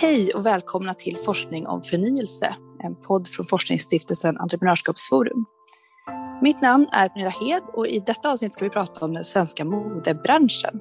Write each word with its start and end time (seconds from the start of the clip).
Hej 0.00 0.30
och 0.34 0.46
välkomna 0.46 0.94
till 0.94 1.18
Forskning 1.24 1.66
om 1.66 1.82
förnyelse, 1.82 2.54
en 2.82 2.96
podd 2.96 3.28
från 3.28 3.46
forskningsstiftelsen 3.46 4.38
Entreprenörskapsforum. 4.38 5.44
Mitt 6.42 6.60
namn 6.62 6.86
är 6.92 7.08
Pernilla 7.08 7.30
Hed 7.30 7.62
och 7.72 7.86
i 7.86 8.02
detta 8.06 8.32
avsnitt 8.32 8.54
ska 8.54 8.64
vi 8.64 8.70
prata 8.70 9.04
om 9.04 9.14
den 9.14 9.24
svenska 9.24 9.64
modebranschen. 9.64 10.80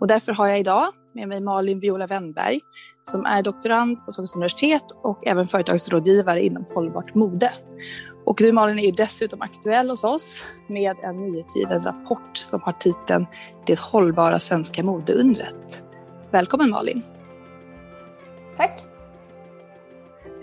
Och 0.00 0.06
därför 0.06 0.32
har 0.32 0.48
jag 0.48 0.60
idag 0.60 0.92
med 1.14 1.28
mig 1.28 1.40
Malin 1.40 1.80
Viola 1.80 2.06
Wennberg 2.06 2.60
som 3.02 3.24
är 3.24 3.42
doktorand 3.42 4.04
på 4.04 4.12
Stockholms 4.12 4.34
universitet 4.34 4.84
och 5.02 5.26
även 5.26 5.46
företagsrådgivare 5.46 6.44
inom 6.44 6.64
hållbart 6.74 7.14
mode. 7.14 7.52
Och 8.26 8.36
du 8.38 8.52
Malin 8.52 8.78
är 8.78 8.86
ju 8.86 8.92
dessutom 8.92 9.42
aktuell 9.42 9.90
hos 9.90 10.04
oss 10.04 10.44
med 10.68 10.96
en 11.02 11.22
nyutgiven 11.22 11.84
rapport 11.84 12.36
som 12.36 12.60
har 12.62 12.72
titeln 12.72 13.26
Det 13.66 13.78
hållbara 13.78 14.38
svenska 14.38 14.82
modeundret. 14.82 15.84
Välkommen 16.30 16.70
Malin! 16.70 17.17
Tack! 18.58 18.80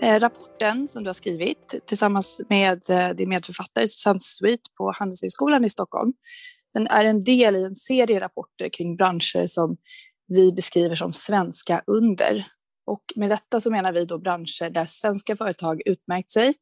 Eh, 0.02 0.20
rapporten 0.20 0.88
som 0.88 1.04
du 1.04 1.08
har 1.08 1.14
skrivit 1.14 1.74
tillsammans 1.86 2.40
med 2.48 2.90
eh, 2.90 3.08
din 3.08 3.28
medförfattare 3.28 3.88
Susanne 3.88 4.20
Sweet 4.20 4.60
på 4.78 4.92
Handelshögskolan 4.98 5.64
i 5.64 5.70
Stockholm, 5.70 6.12
den 6.74 6.86
är 6.86 7.04
en 7.04 7.24
del 7.24 7.56
i 7.56 7.64
en 7.64 7.74
serie 7.74 8.20
rapporter 8.20 8.68
kring 8.68 8.96
branscher 8.96 9.46
som 9.46 9.76
vi 10.28 10.52
beskriver 10.52 10.94
som 10.94 11.12
svenska 11.12 11.82
under. 11.86 12.46
Och 12.86 13.04
med 13.16 13.30
detta 13.30 13.60
så 13.60 13.70
menar 13.70 13.92
vi 13.92 14.04
då 14.04 14.18
branscher 14.18 14.70
där 14.70 14.86
svenska 14.86 15.36
företag 15.36 15.82
utmärkt 15.84 16.30
sig, 16.30 16.54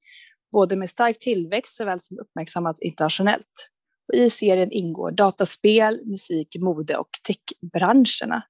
både 0.52 0.76
med 0.76 0.90
stark 0.90 1.18
tillväxt 1.18 1.76
såväl 1.76 2.00
som 2.00 2.18
uppmärksammats 2.18 2.82
internationellt. 2.82 3.70
Och 4.08 4.18
I 4.18 4.30
serien 4.30 4.72
ingår 4.72 5.10
dataspel, 5.10 6.00
musik, 6.06 6.56
mode 6.60 6.96
och 6.96 7.10
techbranscherna. 7.26 8.42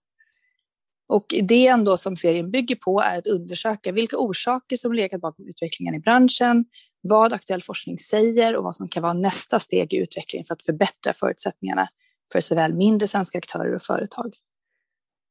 Och 1.07 1.27
idén 1.33 1.85
då 1.85 1.97
som 1.97 2.17
serien 2.17 2.51
bygger 2.51 2.77
på 2.77 3.01
är 3.01 3.19
att 3.19 3.27
undersöka 3.27 3.93
vilka 3.93 4.17
orsaker 4.17 4.77
som 4.77 4.93
legat 4.93 5.21
bakom 5.21 5.49
utvecklingen 5.49 5.95
i 5.95 6.01
branschen, 6.01 6.65
vad 7.01 7.33
aktuell 7.33 7.63
forskning 7.63 7.99
säger 7.99 8.57
och 8.57 8.65
vad 8.65 8.77
som 8.77 8.89
kan 8.89 9.03
vara 9.03 9.13
nästa 9.13 9.59
steg 9.59 9.93
i 9.93 9.97
utvecklingen 9.97 10.45
för 10.45 10.55
att 10.55 10.63
förbättra 10.63 11.15
förutsättningarna 11.15 11.89
för 12.33 12.41
såväl 12.41 12.75
mindre 12.75 13.07
svenska 13.07 13.39
aktörer 13.39 13.75
och 13.75 13.83
företag. 13.83 14.35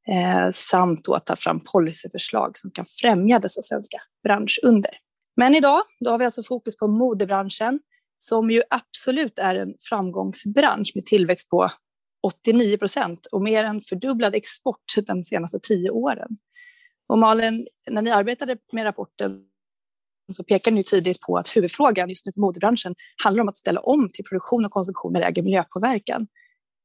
Eh, 0.08 0.52
samt 0.52 1.06
då 1.06 1.14
att 1.14 1.26
ta 1.26 1.36
fram 1.36 1.60
policyförslag 1.60 2.58
som 2.58 2.72
kan 2.72 2.86
främja 2.86 3.40
dessa 3.40 3.62
svenska 3.62 3.98
branschunder. 4.24 4.92
Men 5.36 5.56
idag 5.56 5.82
då 6.00 6.12
har 6.12 6.18
vi 6.18 6.26
alltså 6.26 6.44
fokus 6.44 6.78
på 6.78 6.88
modebranschen 6.88 7.80
som 8.18 8.52
ju 8.52 8.62
absolut 8.70 9.40
är 9.40 9.56
en 9.56 9.74
framgångsbransch 9.80 10.92
med 10.96 11.06
tillväxt 11.06 11.50
på 11.50 11.70
89 12.24 12.78
procent 12.78 13.26
och 13.26 13.42
mer 13.42 13.64
än 13.64 13.82
fördubblad 13.82 14.36
export 14.36 14.84
de 15.08 15.24
senaste 15.24 15.60
tio 15.60 15.90
åren. 15.90 16.38
Och 17.08 17.20
Malin, 17.20 17.68
när 17.92 18.02
ni 18.02 18.12
arbetade 18.12 18.58
med 18.72 18.86
rapporten 18.86 19.46
så 20.32 20.44
pekar 20.44 20.72
ni 20.72 20.84
tidigt 20.84 21.22
på 21.22 21.38
att 21.38 21.56
huvudfrågan 21.56 22.10
just 22.10 22.26
nu 22.26 22.32
för 22.32 22.42
modebranschen 22.42 22.96
handlar 23.24 23.42
om 23.42 23.50
att 23.50 23.58
ställa 23.58 23.80
om 23.80 24.10
till 24.14 24.26
produktion 24.26 24.66
och 24.66 24.72
konsumtion 24.72 25.14
med 25.14 25.20
lägre 25.20 25.42
miljöpåverkan. 25.42 26.28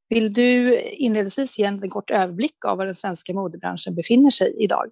Vill 0.09 0.33
du 0.33 0.81
inledningsvis 0.81 1.59
ge 1.59 1.65
en 1.65 1.91
kort 1.91 2.11
överblick 2.11 2.65
av 2.65 2.79
var 2.79 2.87
den 2.87 2.95
svenska 2.95 3.35
modebranschen 3.35 3.95
befinner 3.95 4.31
sig 4.31 4.55
idag? 4.59 4.89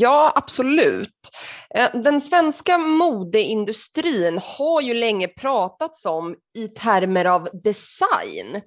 Ja, 0.00 0.32
absolut. 0.34 1.30
Eh, 1.74 2.00
den 2.00 2.20
svenska 2.20 2.78
modeindustrin 2.78 4.40
har 4.58 4.80
ju 4.80 4.94
länge 4.94 5.28
pratats 5.28 6.06
om 6.06 6.34
i 6.56 6.68
termer 6.68 7.24
av 7.24 7.48
design. 7.62 8.60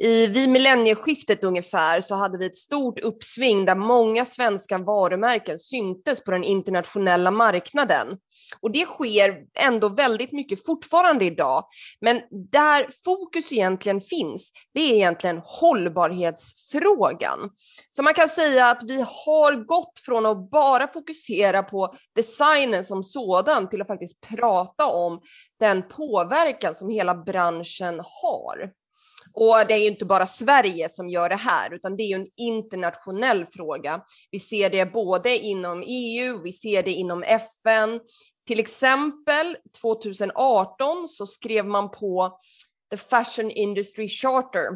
I, 0.00 0.26
vid 0.26 0.50
millennieskiftet 0.50 1.44
ungefär 1.44 2.00
så 2.00 2.14
hade 2.14 2.38
vi 2.38 2.46
ett 2.46 2.56
stort 2.56 3.00
uppsving 3.00 3.64
där 3.64 3.74
många 3.74 4.24
svenska 4.24 4.78
varumärken 4.78 5.58
syntes 5.58 6.24
på 6.24 6.30
den 6.30 6.44
internationella 6.44 7.30
marknaden. 7.30 8.08
Och 8.60 8.72
det 8.72 8.86
sker 8.86 9.36
ändå 9.58 9.88
väldigt 9.88 10.32
mycket 10.32 10.66
fortfarande 10.66 11.24
idag. 11.24 11.64
Men 12.00 12.20
där 12.50 12.86
fokus 13.04 13.52
egentligen 13.52 14.00
finns, 14.00 14.52
det 14.74 14.80
är 14.80 14.94
egentligen 14.94 15.40
hållbarhetsfrågan. 15.44 17.50
Så 17.90 18.02
man 18.02 18.14
kan 18.14 18.28
säga 18.28 18.66
att 18.66 18.82
vi 18.82 18.96
har 18.96 19.64
gått 19.64 19.98
från 20.06 20.26
att 20.26 20.50
bara 20.50 20.77
bara 20.78 20.92
fokusera 20.92 21.62
på 21.62 21.94
designen 22.14 22.84
som 22.84 23.04
sådan 23.04 23.68
till 23.68 23.80
att 23.80 23.86
faktiskt 23.86 24.20
prata 24.20 24.86
om 24.86 25.20
den 25.60 25.88
påverkan 25.88 26.74
som 26.74 26.90
hela 26.90 27.14
branschen 27.14 28.00
har. 28.22 28.72
Och 29.32 29.66
det 29.68 29.74
är 29.74 29.78
ju 29.78 29.86
inte 29.86 30.04
bara 30.04 30.26
Sverige 30.26 30.88
som 30.88 31.08
gör 31.08 31.28
det 31.28 31.36
här, 31.36 31.74
utan 31.74 31.96
det 31.96 32.02
är 32.02 32.06
ju 32.06 32.14
en 32.14 32.26
internationell 32.36 33.46
fråga. 33.46 34.00
Vi 34.30 34.38
ser 34.38 34.70
det 34.70 34.92
både 34.92 35.38
inom 35.38 35.84
EU, 35.86 36.42
vi 36.42 36.52
ser 36.52 36.82
det 36.82 36.90
inom 36.92 37.22
FN. 37.22 38.00
Till 38.46 38.60
exempel 38.60 39.56
2018 39.82 41.08
så 41.08 41.26
skrev 41.26 41.66
man 41.66 41.90
på 41.90 42.38
The 42.90 42.96
Fashion 42.96 43.50
Industry 43.50 44.08
Charter. 44.08 44.68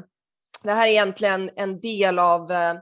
Det 0.62 0.72
här 0.72 0.86
är 0.86 0.91
egentligen 0.91 1.50
en 1.56 1.80
del 1.80 2.18
av 2.18 2.52
eh, 2.52 2.74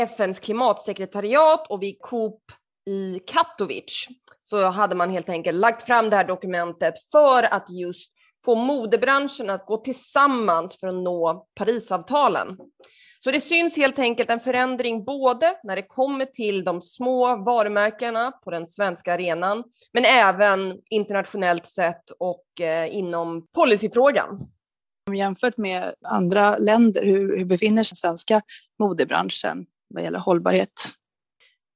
FNs 0.00 0.40
klimatsekretariat 0.40 1.66
och 1.70 1.82
vid 1.82 2.00
COP 2.00 2.42
i 2.90 3.18
Katowice 3.26 4.08
så 4.42 4.64
hade 4.64 4.96
man 4.96 5.10
helt 5.10 5.28
enkelt 5.28 5.58
lagt 5.58 5.82
fram 5.82 6.10
det 6.10 6.16
här 6.16 6.24
dokumentet 6.24 6.94
för 7.12 7.42
att 7.54 7.70
just 7.70 8.10
få 8.44 8.54
modebranschen 8.54 9.50
att 9.50 9.66
gå 9.66 9.76
tillsammans 9.76 10.80
för 10.80 10.88
att 10.88 10.94
nå 10.94 11.46
Parisavtalen. 11.54 12.56
Så 13.24 13.30
det 13.30 13.40
syns 13.40 13.76
helt 13.76 13.98
enkelt 13.98 14.30
en 14.30 14.40
förändring 14.40 15.04
både 15.04 15.54
när 15.62 15.76
det 15.76 15.82
kommer 15.82 16.24
till 16.24 16.64
de 16.64 16.80
små 16.80 17.36
varumärkena 17.36 18.32
på 18.44 18.50
den 18.50 18.66
svenska 18.68 19.14
arenan, 19.14 19.64
men 19.92 20.04
även 20.04 20.78
internationellt 20.90 21.66
sett 21.66 22.10
och 22.18 22.60
eh, 22.60 22.96
inom 22.96 23.46
policyfrågan. 23.54 24.48
Jämfört 25.16 25.56
med 25.56 25.94
andra 26.08 26.58
länder, 26.58 27.04
hur, 27.04 27.38
hur 27.38 27.44
befinner 27.44 27.84
sig 27.84 27.96
svenska 27.96 28.42
modebranschen 28.78 29.66
vad 29.94 30.02
gäller 30.02 30.18
hållbarhet? 30.18 30.72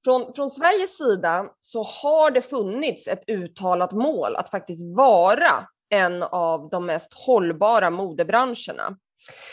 Från, 0.05 0.33
från 0.33 0.51
Sveriges 0.51 0.99
sida 0.99 1.47
så 1.61 1.83
har 1.83 2.31
det 2.31 2.43
funnits 2.43 3.09
ett 3.09 3.31
uttalat 3.31 3.93
mål 3.93 4.37
att 4.37 4.49
faktiskt 4.49 4.97
vara 4.97 5.67
en 5.91 6.23
av 6.23 6.69
de 6.71 6.87
mest 6.87 7.15
hållbara 7.15 7.91
modebranscherna. 7.91 8.97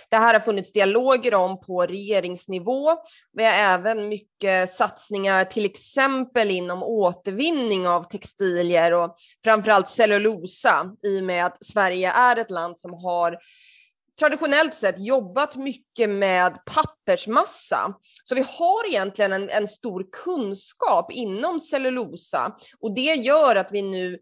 Det 0.09 0.15
här 0.17 0.33
har 0.33 0.39
funnits 0.39 0.71
dialoger 0.71 1.33
om 1.33 1.59
på 1.59 1.85
regeringsnivå. 1.85 2.97
Vi 3.33 3.43
har 3.43 3.53
även 3.53 4.09
mycket 4.09 4.73
satsningar, 4.73 5.45
till 5.45 5.65
exempel 5.65 6.51
inom 6.51 6.83
återvinning 6.83 7.87
av 7.87 8.03
textilier 8.03 8.93
och 8.93 9.15
framförallt 9.43 9.89
cellulosa 9.89 10.91
i 11.03 11.19
och 11.19 11.23
med 11.23 11.45
att 11.45 11.65
Sverige 11.65 12.11
är 12.11 12.39
ett 12.39 12.51
land 12.51 12.79
som 12.79 12.93
har 12.93 13.37
traditionellt 14.21 14.73
sett 14.73 14.99
jobbat 14.99 15.55
mycket 15.55 16.09
med 16.09 16.57
pappersmassa. 16.65 17.93
Så 18.23 18.35
vi 18.35 18.41
har 18.41 18.87
egentligen 18.87 19.33
en, 19.33 19.49
en 19.49 19.67
stor 19.67 20.05
kunskap 20.25 21.11
inom 21.11 21.59
cellulosa 21.59 22.55
och 22.79 22.95
det 22.95 23.01
gör 23.01 23.55
att 23.55 23.71
vi 23.71 23.81
nu 23.81 24.19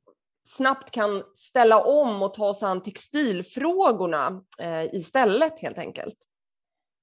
snabbt 0.47 0.91
kan 0.91 1.23
ställa 1.35 1.81
om 1.81 2.23
och 2.23 2.33
ta 2.33 2.49
oss 2.49 2.63
an 2.63 2.83
textilfrågorna 2.83 4.41
eh, 4.59 4.83
istället 4.83 5.59
helt 5.59 5.77
enkelt. 5.77 6.15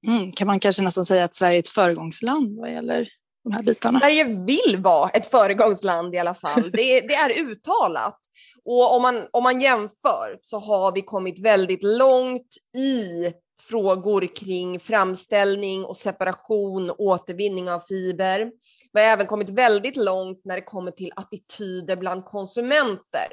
Mm, 0.07 0.33
kan 0.33 0.47
man 0.47 0.61
kanske 0.61 0.83
nästan 0.83 1.05
säga 1.05 1.25
att 1.25 1.37
Sverige 1.37 1.57
är 1.57 1.61
ett 1.61 1.69
föregångsland 1.69 2.59
vad 2.59 2.73
gäller 2.73 3.09
de 3.45 3.53
här 3.53 3.63
bitarna? 3.63 4.01
Sverige 4.01 4.25
vill 4.25 4.77
vara 4.79 5.11
ett 5.11 5.31
föregångsland 5.31 6.15
i 6.15 6.19
alla 6.19 6.35
fall. 6.35 6.71
Det, 6.73 7.01
det 7.01 7.15
är 7.15 7.41
uttalat. 7.41 8.19
Och 8.67 8.95
om 8.95 9.03
man, 9.03 9.29
om 9.33 9.43
man 9.43 9.61
jämför 9.61 10.39
så 10.43 10.59
har 10.59 10.93
vi 10.93 11.03
kommit 11.03 11.39
väldigt 11.39 11.83
långt 11.83 12.57
i 12.77 13.33
frågor 13.61 14.37
kring 14.37 14.81
framställning 14.81 15.85
och 15.85 15.97
separation, 15.97 16.91
återvinning 16.99 17.71
av 17.71 17.81
fiber. 17.81 18.53
Vi 18.93 19.01
har 19.01 19.09
även 19.09 19.27
kommit 19.27 19.51
väldigt 19.51 19.97
långt 19.97 20.41
när 20.45 20.55
det 20.55 20.63
kommer 20.63 20.91
till 20.91 21.13
attityder 21.17 21.97
bland 21.97 22.25
konsumenter. 22.25 23.29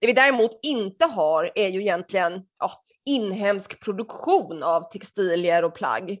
Det 0.00 0.06
vi 0.06 0.12
däremot 0.12 0.58
inte 0.62 1.04
har 1.04 1.52
är 1.54 1.68
ju 1.68 1.80
egentligen 1.80 2.42
ja, 2.58 2.70
inhemsk 3.04 3.84
produktion 3.84 4.62
av 4.62 4.90
textilier 4.90 5.64
och 5.64 5.74
plagg. 5.74 6.18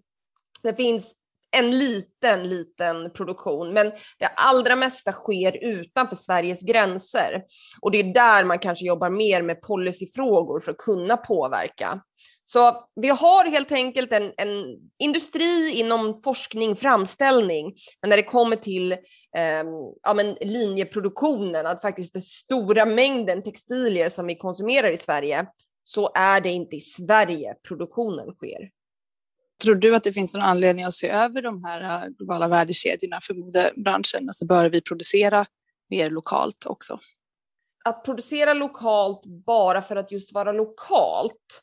Det 0.62 0.74
finns 0.74 1.14
en 1.58 1.78
liten, 1.78 2.48
liten 2.48 3.12
produktion, 3.12 3.72
men 3.72 3.86
det 4.18 4.26
allra 4.36 4.76
mesta 4.76 5.12
sker 5.12 5.64
utanför 5.64 6.16
Sveriges 6.16 6.62
gränser. 6.62 7.42
Och 7.80 7.90
det 7.90 7.98
är 7.98 8.14
där 8.14 8.44
man 8.44 8.58
kanske 8.58 8.86
jobbar 8.86 9.10
mer 9.10 9.42
med 9.42 9.62
policyfrågor 9.62 10.60
för 10.60 10.70
att 10.70 10.78
kunna 10.78 11.16
påverka. 11.16 12.00
Så 12.48 12.86
vi 12.96 13.08
har 13.08 13.44
helt 13.44 13.72
enkelt 13.72 14.12
en, 14.12 14.32
en 14.36 14.64
industri 14.98 15.80
inom 15.80 16.20
forskning, 16.20 16.76
framställning, 16.76 17.74
men 18.00 18.10
när 18.10 18.16
det 18.16 18.22
kommer 18.22 18.56
till 18.56 18.92
eh, 18.92 19.64
ja, 20.02 20.14
men 20.14 20.36
linjeproduktionen, 20.40 21.66
att 21.66 21.82
faktiskt 21.82 22.12
den 22.12 22.22
stora 22.22 22.86
mängden 22.86 23.42
textilier 23.42 24.08
som 24.08 24.26
vi 24.26 24.34
konsumerar 24.34 24.90
i 24.90 24.96
Sverige, 24.96 25.46
så 25.84 26.10
är 26.14 26.40
det 26.40 26.50
inte 26.50 26.76
i 26.76 26.80
Sverige 26.80 27.54
produktionen 27.68 28.34
sker. 28.34 28.75
Tror 29.62 29.74
du 29.74 29.96
att 29.96 30.04
det 30.04 30.12
finns 30.12 30.34
någon 30.34 30.42
anledning 30.42 30.84
att 30.84 30.94
se 30.94 31.08
över 31.08 31.42
de 31.42 31.64
här 31.64 32.04
äh, 32.04 32.08
globala 32.08 32.48
värdekedjorna 32.48 33.20
för 33.22 33.34
modebranschen? 33.34 34.28
Alltså 34.28 34.46
bör 34.46 34.70
vi 34.70 34.80
producera 34.80 35.46
mer 35.90 36.10
lokalt 36.10 36.66
också? 36.66 36.98
Att 37.84 38.04
producera 38.04 38.54
lokalt 38.54 39.22
bara 39.46 39.82
för 39.82 39.96
att 39.96 40.12
just 40.12 40.32
vara 40.32 40.52
lokalt 40.52 41.62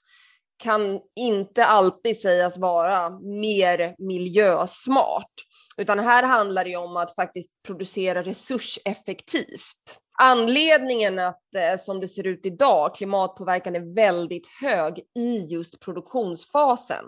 kan 0.64 1.00
inte 1.16 1.66
alltid 1.66 2.22
sägas 2.22 2.58
vara 2.58 3.10
mer 3.20 3.96
miljösmart. 3.98 5.34
Utan 5.78 6.00
här 6.00 6.24
handlar 6.24 6.66
det 6.66 6.76
om 6.76 6.98
att 6.98 7.16
faktiskt 7.16 7.50
producera 7.68 8.24
resurseffektivt. 8.24 10.00
Anledningen 10.22 11.20
att 11.20 11.56
eh, 11.56 11.80
som 11.80 12.00
det 12.00 12.08
ser 12.08 12.28
ut 12.28 12.46
idag, 12.46 12.96
klimatpåverkan 12.96 13.76
är 13.76 13.96
väldigt 13.96 14.48
hög 14.62 15.00
i 15.16 15.38
just 15.38 15.80
produktionsfasen. 15.80 17.06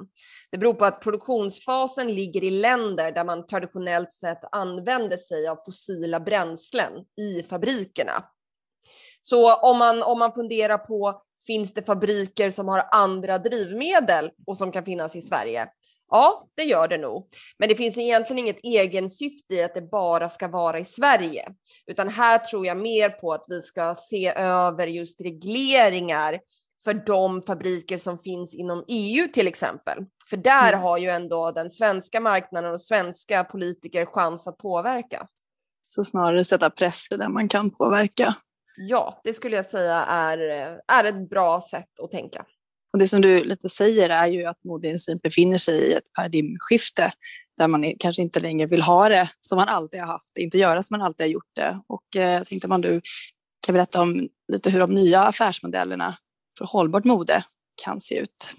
Det 0.51 0.57
beror 0.57 0.73
på 0.73 0.85
att 0.85 1.01
produktionsfasen 1.01 2.13
ligger 2.13 2.43
i 2.43 2.49
länder 2.49 3.11
där 3.11 3.23
man 3.23 3.45
traditionellt 3.45 4.11
sett 4.11 4.39
använder 4.51 5.17
sig 5.17 5.47
av 5.47 5.55
fossila 5.65 6.19
bränslen 6.19 6.91
i 7.21 7.43
fabrikerna. 7.43 8.23
Så 9.21 9.55
om 9.55 9.77
man, 9.77 10.03
om 10.03 10.19
man 10.19 10.33
funderar 10.33 10.77
på 10.77 11.21
finns 11.47 11.73
det 11.73 11.83
fabriker 11.83 12.51
som 12.51 12.67
har 12.67 12.87
andra 12.91 13.37
drivmedel 13.37 14.31
och 14.47 14.57
som 14.57 14.71
kan 14.71 14.85
finnas 14.85 15.15
i 15.15 15.21
Sverige? 15.21 15.67
Ja, 16.09 16.47
det 16.55 16.63
gör 16.63 16.87
det 16.87 16.97
nog. 16.97 17.27
Men 17.59 17.69
det 17.69 17.75
finns 17.75 17.97
egentligen 17.97 18.39
inget 18.39 18.59
egensyfte 18.63 19.53
i 19.53 19.63
att 19.63 19.73
det 19.73 19.81
bara 19.81 20.29
ska 20.29 20.47
vara 20.47 20.79
i 20.79 20.85
Sverige, 20.85 21.49
utan 21.87 22.09
här 22.09 22.37
tror 22.37 22.65
jag 22.65 22.77
mer 22.77 23.09
på 23.09 23.33
att 23.33 23.45
vi 23.47 23.61
ska 23.61 23.95
se 23.95 24.33
över 24.35 24.87
just 24.87 25.21
regleringar 25.21 26.39
för 26.83 26.93
de 26.93 27.41
fabriker 27.41 27.97
som 27.97 28.17
finns 28.17 28.55
inom 28.55 28.85
EU 28.87 29.27
till 29.27 29.47
exempel. 29.47 30.05
För 30.29 30.37
där 30.37 30.69
mm. 30.69 30.81
har 30.81 30.97
ju 30.97 31.09
ändå 31.09 31.51
den 31.51 31.69
svenska 31.69 32.19
marknaden 32.19 32.73
och 32.73 32.81
svenska 32.81 33.43
politiker 33.43 34.05
chans 34.05 34.47
att 34.47 34.57
påverka. 34.57 35.27
Så 35.87 36.03
snarare 36.03 36.43
sätta 36.43 36.69
press 36.69 37.07
där 37.09 37.29
man 37.29 37.49
kan 37.49 37.71
påverka. 37.71 38.35
Ja, 38.77 39.21
det 39.23 39.33
skulle 39.33 39.55
jag 39.55 39.65
säga 39.65 40.05
är, 40.05 40.37
är 40.87 41.03
ett 41.03 41.29
bra 41.29 41.61
sätt 41.61 41.99
att 41.99 42.11
tänka. 42.11 42.45
Och 42.95 43.00
det 43.00 43.07
som 43.07 43.21
du 43.21 43.44
lite 43.44 43.69
säger 43.69 44.09
är 44.09 44.27
ju 44.27 44.45
att 44.45 44.63
modeindustrin 44.63 45.18
befinner 45.24 45.57
sig 45.57 45.80
i 45.80 45.94
ett 45.94 46.13
paradigmskifte 46.13 47.12
där 47.57 47.68
man 47.68 47.94
kanske 48.00 48.21
inte 48.21 48.39
längre 48.39 48.68
vill 48.68 48.81
ha 48.81 49.09
det 49.09 49.30
som 49.39 49.56
man 49.56 49.69
alltid 49.69 50.00
har 50.00 50.07
haft, 50.07 50.38
inte 50.38 50.57
göra 50.57 50.83
som 50.83 50.97
man 50.97 51.06
alltid 51.06 51.25
har 51.25 51.31
gjort 51.31 51.56
det. 51.56 51.80
Och 51.88 52.15
eh, 52.15 52.31
jag 52.31 52.45
tänkte 52.45 52.68
man 52.68 52.81
du 52.81 53.01
kan 53.65 53.74
berätta 53.74 54.01
om 54.01 54.30
lite 54.47 54.69
hur 54.69 54.80
de 54.80 54.92
nya 54.92 55.21
affärsmodellerna 55.21 56.15
för 56.57 56.65
hållbart 56.65 57.03
mode 57.03 57.44
kan 57.83 58.01
se 58.01 58.19
ut. 58.19 58.53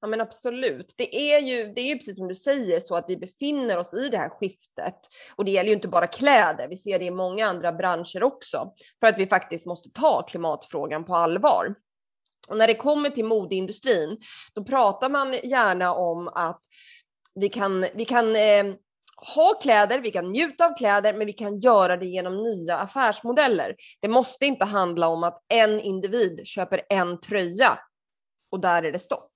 Ja 0.00 0.08
men 0.08 0.20
absolut. 0.20 0.94
Det 0.96 1.32
är, 1.32 1.40
ju, 1.40 1.72
det 1.74 1.80
är 1.80 1.88
ju 1.88 1.98
precis 1.98 2.16
som 2.16 2.28
du 2.28 2.34
säger 2.34 2.80
så 2.80 2.96
att 2.96 3.04
vi 3.08 3.16
befinner 3.16 3.78
oss 3.78 3.94
i 3.94 4.08
det 4.08 4.18
här 4.18 4.28
skiftet. 4.28 4.98
Och 5.36 5.44
det 5.44 5.50
gäller 5.50 5.68
ju 5.68 5.74
inte 5.74 5.88
bara 5.88 6.06
kläder, 6.06 6.68
vi 6.68 6.76
ser 6.76 6.98
det 6.98 7.04
i 7.04 7.10
många 7.10 7.46
andra 7.46 7.72
branscher 7.72 8.22
också. 8.22 8.72
För 9.00 9.06
att 9.06 9.18
vi 9.18 9.26
faktiskt 9.26 9.66
måste 9.66 9.90
ta 9.90 10.22
klimatfrågan 10.22 11.04
på 11.04 11.16
allvar. 11.16 11.74
Och 12.48 12.56
när 12.56 12.66
det 12.66 12.74
kommer 12.74 13.10
till 13.10 13.24
modeindustrin, 13.24 14.18
då 14.54 14.64
pratar 14.64 15.08
man 15.08 15.34
gärna 15.42 15.94
om 15.94 16.28
att 16.28 16.60
vi 17.34 17.48
kan, 17.48 17.86
vi 17.94 18.04
kan 18.04 18.36
eh, 18.36 18.74
ha 19.36 19.54
kläder, 19.54 19.98
vi 19.98 20.10
kan 20.10 20.32
njuta 20.32 20.66
av 20.66 20.76
kläder, 20.76 21.14
men 21.14 21.26
vi 21.26 21.32
kan 21.32 21.58
göra 21.60 21.96
det 21.96 22.06
genom 22.06 22.42
nya 22.42 22.78
affärsmodeller. 22.78 23.74
Det 24.00 24.08
måste 24.08 24.46
inte 24.46 24.64
handla 24.64 25.08
om 25.08 25.24
att 25.24 25.40
en 25.48 25.80
individ 25.80 26.40
köper 26.44 26.80
en 26.88 27.20
tröja 27.20 27.78
och 28.50 28.60
där 28.60 28.82
är 28.82 28.92
det 28.92 28.98
stopp. 28.98 29.33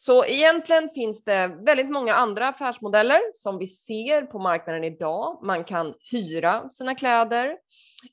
Så 0.00 0.24
egentligen 0.24 0.88
finns 0.88 1.24
det 1.24 1.58
väldigt 1.66 1.90
många 1.90 2.14
andra 2.14 2.48
affärsmodeller 2.48 3.20
som 3.34 3.58
vi 3.58 3.66
ser 3.66 4.22
på 4.22 4.38
marknaden 4.38 4.84
idag. 4.84 5.40
Man 5.42 5.64
kan 5.64 5.94
hyra 6.12 6.70
sina 6.70 6.94
kläder. 6.94 7.56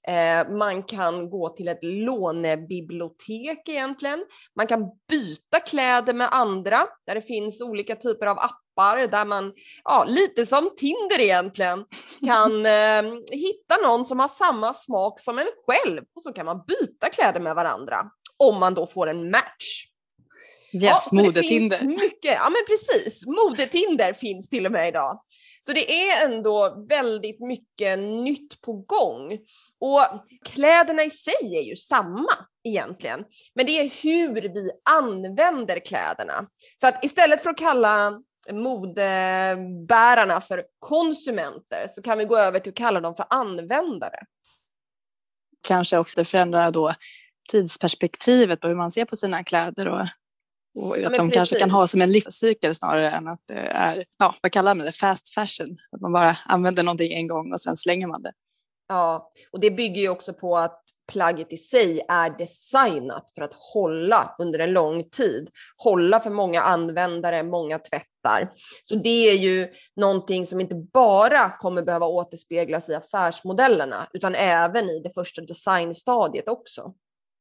Eh, 0.07 0.49
man 0.49 0.83
kan 0.83 1.29
gå 1.29 1.49
till 1.49 1.67
ett 1.67 1.83
lånebibliotek 1.83 3.69
egentligen. 3.69 4.25
Man 4.55 4.67
kan 4.67 4.81
byta 5.09 5.59
kläder 5.59 6.13
med 6.13 6.27
andra 6.31 6.87
där 7.07 7.15
det 7.15 7.21
finns 7.21 7.61
olika 7.61 7.95
typer 7.95 8.25
av 8.25 8.37
appar 8.39 9.07
där 9.07 9.25
man, 9.25 9.53
ja, 9.83 10.05
lite 10.07 10.45
som 10.45 10.69
Tinder 10.77 11.19
egentligen, 11.19 11.85
kan 12.25 12.65
eh, 12.65 13.19
hitta 13.31 13.77
någon 13.83 14.05
som 14.05 14.19
har 14.19 14.27
samma 14.27 14.73
smak 14.73 15.19
som 15.19 15.39
en 15.39 15.47
själv 15.67 16.03
och 16.15 16.21
så 16.21 16.33
kan 16.33 16.45
man 16.45 16.63
byta 16.67 17.09
kläder 17.09 17.39
med 17.39 17.55
varandra 17.55 17.97
om 18.37 18.59
man 18.59 18.73
då 18.73 18.87
får 18.87 19.07
en 19.07 19.31
match. 19.31 19.94
Yes, 20.83 21.09
ja, 21.11 21.23
modetinder. 21.23 21.81
Mycket, 21.81 22.31
ja 22.31 22.49
men 22.49 22.61
precis, 22.67 23.25
modetinder 23.25 24.13
finns 24.13 24.49
till 24.49 24.65
och 24.65 24.71
med 24.71 24.87
idag. 24.87 25.21
Så 25.61 25.73
det 25.73 26.09
är 26.09 26.25
ändå 26.25 26.85
väldigt 26.89 27.39
mycket 27.39 27.99
nytt 27.99 28.61
på 28.61 28.73
gång. 28.73 29.31
Och 29.79 30.01
kläderna 30.45 31.03
i 31.03 31.09
sig 31.09 31.57
är 31.57 31.61
ju 31.61 31.75
samma 31.75 32.29
egentligen, 32.63 33.23
men 33.55 33.65
det 33.65 33.71
är 33.71 33.91
hur 34.03 34.41
vi 34.41 34.71
använder 34.89 35.85
kläderna. 35.85 36.47
Så 36.81 36.87
att 36.87 37.05
istället 37.05 37.43
för 37.43 37.49
att 37.49 37.57
kalla 37.57 38.21
modebärarna 38.51 40.41
för 40.41 40.63
konsumenter 40.79 41.87
så 41.89 42.01
kan 42.01 42.17
vi 42.17 42.25
gå 42.25 42.37
över 42.37 42.59
till 42.59 42.69
att 42.69 42.77
kalla 42.77 43.01
dem 43.01 43.15
för 43.15 43.25
användare. 43.29 44.19
Kanske 45.61 45.97
också 45.97 46.23
förändra 46.23 46.71
då 46.71 46.93
tidsperspektivet 47.51 48.59
på 48.59 48.67
hur 48.67 48.75
man 48.75 48.91
ser 48.91 49.05
på 49.05 49.15
sina 49.15 49.43
kläder 49.43 49.87
och 49.87 50.05
och 50.75 50.95
att 50.97 51.01
ja, 51.01 51.09
de 51.09 51.17
precis. 51.17 51.33
kanske 51.33 51.59
kan 51.59 51.71
ha 51.71 51.87
som 51.87 52.01
en 52.01 52.11
livscykel 52.11 52.75
snarare 52.75 53.11
än 53.11 53.27
att 53.27 53.41
det 53.47 53.59
är, 53.59 54.05
ja, 54.19 54.35
vad 54.41 54.51
kallar 54.51 54.75
man 54.75 54.85
det, 54.85 54.91
fast 54.91 55.33
fashion. 55.33 55.77
Att 55.91 56.01
man 56.01 56.13
bara 56.13 56.35
använder 56.45 56.83
någonting 56.83 57.13
en 57.13 57.27
gång 57.27 57.53
och 57.53 57.61
sen 57.61 57.77
slänger 57.77 58.07
man 58.07 58.21
det. 58.21 58.31
Ja, 58.87 59.31
och 59.51 59.59
det 59.59 59.71
bygger 59.71 60.01
ju 60.01 60.09
också 60.09 60.33
på 60.33 60.57
att 60.57 60.81
plagget 61.11 61.53
i 61.53 61.57
sig 61.57 62.01
är 62.07 62.37
designat 62.37 63.31
för 63.35 63.41
att 63.41 63.53
hålla 63.73 64.35
under 64.39 64.59
en 64.59 64.73
lång 64.73 65.09
tid. 65.09 65.49
Hålla 65.77 66.19
för 66.19 66.29
många 66.29 66.61
användare, 66.61 67.43
många 67.43 67.79
tvättar. 67.79 68.51
Så 68.83 68.95
det 68.95 69.29
är 69.29 69.35
ju 69.35 69.67
någonting 69.95 70.45
som 70.45 70.61
inte 70.61 70.75
bara 70.75 71.49
kommer 71.49 71.81
behöva 71.83 72.05
återspeglas 72.05 72.89
i 72.89 72.95
affärsmodellerna, 72.95 74.07
utan 74.13 74.35
även 74.35 74.89
i 74.89 74.99
det 74.99 75.13
första 75.13 75.41
designstadiet 75.41 76.49
också. 76.49 76.93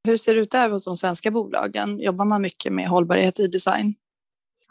Hur 0.05 0.17
ser 0.17 0.35
det 0.35 0.41
ut 0.41 0.51
där 0.51 0.71
hos 0.71 0.85
de 0.85 0.97
svenska 0.97 1.31
bolagen? 1.31 1.99
Jobbar 1.99 2.25
man 2.25 2.43
mycket 2.43 2.73
med 2.73 2.89
hållbarhet 2.89 3.41
i 3.41 3.47
design? 3.47 3.95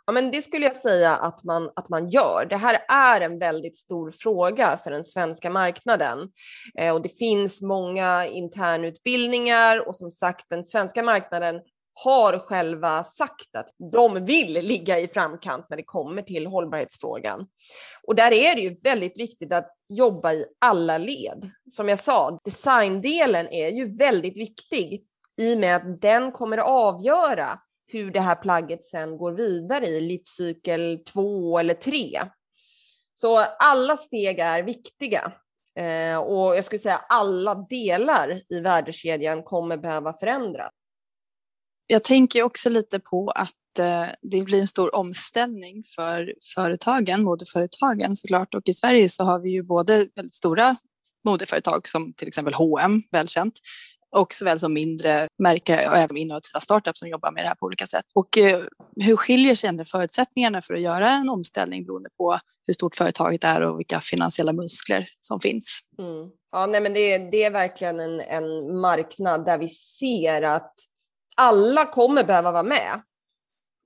Ja, 0.06 0.14
men 0.14 0.32
det 0.32 0.42
skulle 0.42 0.66
jag 0.66 0.76
säga 0.76 1.16
att 1.16 1.44
man, 1.44 1.72
att 1.76 1.90
man 1.90 2.10
gör. 2.10 2.48
Det 2.50 2.58
här 2.58 2.78
är 2.88 3.22
en 3.22 3.40
väldigt 3.40 3.78
stor 3.78 4.12
fråga 4.12 4.78
för 4.84 4.92
den 4.92 5.04
svenska 5.04 5.50
marknaden 5.50 6.30
eh, 6.80 6.94
och 6.94 7.02
det 7.02 7.18
finns 7.18 7.62
många 7.62 8.28
internutbildningar 8.28 9.88
och 9.88 9.96
som 9.96 10.12
sagt 10.12 10.46
den 10.50 10.66
svenska 10.66 11.04
marknaden 11.04 11.62
har 11.94 12.40
själva 12.40 13.04
sagt 13.04 13.56
att 13.58 13.70
de 13.92 14.26
vill 14.26 14.54
ligga 14.54 15.00
i 15.00 15.08
framkant 15.08 15.66
när 15.70 15.78
det 15.78 15.84
kommer 15.84 16.22
till 16.22 16.48
hållbarhetsfrågan. 16.48 17.48
Och 18.08 18.16
där 18.16 18.32
är 18.32 18.56
det 18.56 18.62
ju 18.62 18.80
väldigt 18.84 19.20
viktigt 19.20 19.54
att 19.54 19.70
jobba 19.90 20.34
i 20.34 20.46
alla 20.62 20.98
led. 20.98 21.52
Som 21.72 21.90
jag 21.90 22.00
sa, 22.00 22.40
designdelen 22.46 23.48
är 23.48 23.70
ju 23.70 23.98
väldigt 23.98 24.38
viktig 24.38 25.04
i 25.38 25.56
och 25.56 25.60
med 25.60 25.76
att 25.76 26.02
den 26.02 26.32
kommer 26.32 26.58
att 26.58 26.68
avgöra 26.68 27.60
hur 27.88 28.12
det 28.12 28.20
här 28.20 28.36
plagget 28.36 28.84
sen 28.84 29.18
går 29.18 29.32
vidare 29.32 29.86
i 29.86 30.02
livscykel 30.02 31.00
två 31.14 31.60
eller 31.60 31.74
tre. 31.74 32.22
Så 33.14 33.38
alla 33.60 33.98
steg 33.98 34.40
är 34.40 34.64
viktiga 34.64 35.34
eh, 35.80 36.18
och 36.18 36.56
jag 36.58 36.66
skulle 36.66 36.80
säga 36.80 37.02
alla 37.10 37.56
delar 37.56 38.42
i 38.50 38.60
värdekedjan 38.60 39.44
kommer 39.44 39.78
behöva 39.78 40.14
förändras. 40.14 40.72
Jag 41.88 42.04
tänker 42.04 42.44
också 42.44 42.70
lite 42.70 43.00
på 43.00 43.30
att 43.30 43.80
eh, 43.80 44.06
det 44.22 44.42
blir 44.42 44.62
en 44.62 44.68
stor 44.68 44.96
omställning 44.96 45.84
för 45.96 46.34
företagen, 46.56 47.24
modeföretagen 47.24 48.16
såklart. 48.16 48.56
Och 48.56 48.70
i 48.70 48.74
Sverige 48.74 49.10
så 49.10 49.24
har 49.24 49.40
vi 49.40 49.50
ju 49.50 49.64
både 49.64 50.08
väldigt 50.16 50.34
stora 50.34 50.76
modeföretag 51.26 51.88
som 51.88 52.14
till 52.14 52.28
exempel 52.28 52.54
H&M, 52.54 53.04
välkänt, 53.12 53.54
och 54.14 54.34
såväl 54.34 54.60
som 54.60 54.74
mindre 54.74 55.28
märken 55.40 55.90
och 55.90 55.98
även 55.98 56.18
innovativa 56.18 56.60
startups 56.60 57.00
som 57.00 57.10
jobbar 57.10 57.32
med 57.32 57.44
det 57.44 57.48
här 57.48 57.56
på 57.56 57.66
olika 57.66 57.86
sätt. 57.86 58.06
Och 58.14 58.38
eh, 58.38 58.64
hur 58.96 59.16
skiljer 59.16 59.56
sig 59.56 59.70
ändå 59.70 59.86
förutsättningarna 59.86 60.62
för 60.62 60.74
att 60.74 60.82
göra 60.82 61.10
en 61.10 61.30
omställning 61.30 61.86
beroende 61.86 62.10
på 62.18 62.38
hur 62.68 62.74
stort 62.74 62.96
företaget 62.96 63.44
är 63.44 63.62
och 63.62 63.80
vilka 63.80 64.00
finansiella 64.00 64.54
muskler 64.54 65.08
som 65.20 65.40
finns? 65.40 65.80
Mm. 66.00 66.30
Ja, 66.52 66.66
nej, 66.66 66.82
men 66.82 66.94
det, 66.94 67.18
det 67.18 67.44
är 67.44 67.52
verkligen 67.52 68.00
en, 68.00 68.22
en 68.22 68.80
marknad 68.80 69.46
där 69.46 69.58
vi 69.58 69.68
ser 69.70 70.42
att 70.42 70.74
alla 71.36 71.86
kommer 71.86 72.24
behöva 72.24 72.52
vara 72.52 72.64
med. 72.64 73.02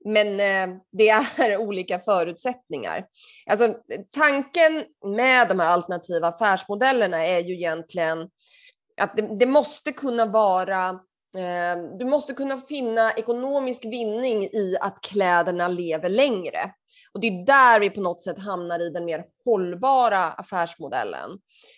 Men 0.04 0.40
eh, 0.40 0.76
det 0.92 1.08
är 1.08 1.56
olika 1.58 1.98
förutsättningar. 1.98 3.04
Alltså, 3.50 3.74
tanken 4.10 4.84
med 5.16 5.48
de 5.48 5.60
här 5.60 5.68
alternativa 5.68 6.28
affärsmodellerna 6.28 7.26
är 7.26 7.40
ju 7.40 7.54
egentligen 7.54 8.18
att 8.98 9.16
det, 9.16 9.36
det 9.38 9.46
måste 9.46 9.92
kunna 9.92 10.26
vara 10.26 10.88
eh, 11.36 11.96
du 11.98 12.04
måste 12.04 12.34
kunna 12.34 12.56
finna 12.56 13.12
ekonomisk 13.12 13.84
vinning 13.84 14.44
i 14.44 14.76
att 14.80 15.00
kläderna 15.00 15.68
lever 15.68 16.08
längre. 16.08 16.72
Och 17.12 17.20
det 17.20 17.26
är 17.26 17.46
där 17.46 17.80
vi 17.80 17.90
på 17.90 18.00
något 18.00 18.22
sätt 18.22 18.38
hamnar 18.38 18.80
i 18.80 18.90
den 18.90 19.04
mer 19.04 19.24
hållbara 19.44 20.24
affärsmodellen. 20.24 21.30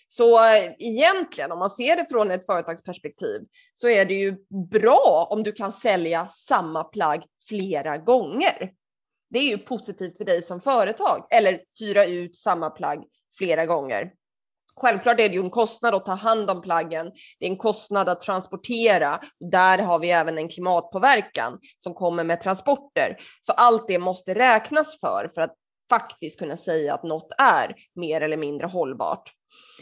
Så 0.08 0.44
eh, 0.44 0.72
egentligen, 0.78 1.52
om 1.52 1.58
man 1.58 1.70
ser 1.70 1.96
det 1.96 2.06
från 2.06 2.30
ett 2.30 2.46
företagsperspektiv, 2.46 3.40
så 3.74 3.88
är 3.88 4.04
det 4.04 4.14
ju 4.14 4.36
bra 4.70 5.28
om 5.30 5.42
du 5.42 5.52
kan 5.52 5.72
sälja 5.72 6.28
samma 6.28 6.84
plagg 6.84 7.24
flera 7.48 7.98
gånger. 7.98 8.72
Det 9.30 9.38
är 9.38 9.48
ju 9.48 9.58
positivt 9.58 10.18
för 10.18 10.24
dig 10.24 10.42
som 10.42 10.60
företag, 10.60 11.26
eller 11.30 11.60
hyra 11.80 12.04
ut 12.04 12.36
samma 12.36 12.70
plagg 12.70 13.04
flera 13.38 13.66
gånger. 13.66 14.12
Självklart 14.80 15.20
är 15.20 15.28
det 15.28 15.34
ju 15.34 15.40
en 15.40 15.50
kostnad 15.50 15.94
att 15.94 16.06
ta 16.06 16.14
hand 16.14 16.50
om 16.50 16.62
plaggen. 16.62 17.10
Det 17.38 17.46
är 17.46 17.50
en 17.50 17.56
kostnad 17.56 18.08
att 18.08 18.20
transportera. 18.20 19.20
Där 19.50 19.78
har 19.78 19.98
vi 19.98 20.10
även 20.10 20.38
en 20.38 20.48
klimatpåverkan 20.48 21.58
som 21.78 21.94
kommer 21.94 22.24
med 22.24 22.40
transporter. 22.40 23.16
Så 23.40 23.52
allt 23.52 23.88
det 23.88 23.98
måste 23.98 24.34
räknas 24.34 25.00
för 25.00 25.28
för 25.34 25.40
att 25.40 25.54
faktiskt 25.90 26.38
kunna 26.38 26.56
säga 26.56 26.94
att 26.94 27.02
något 27.02 27.28
är 27.38 27.74
mer 27.94 28.20
eller 28.20 28.36
mindre 28.36 28.66
hållbart. 28.66 29.32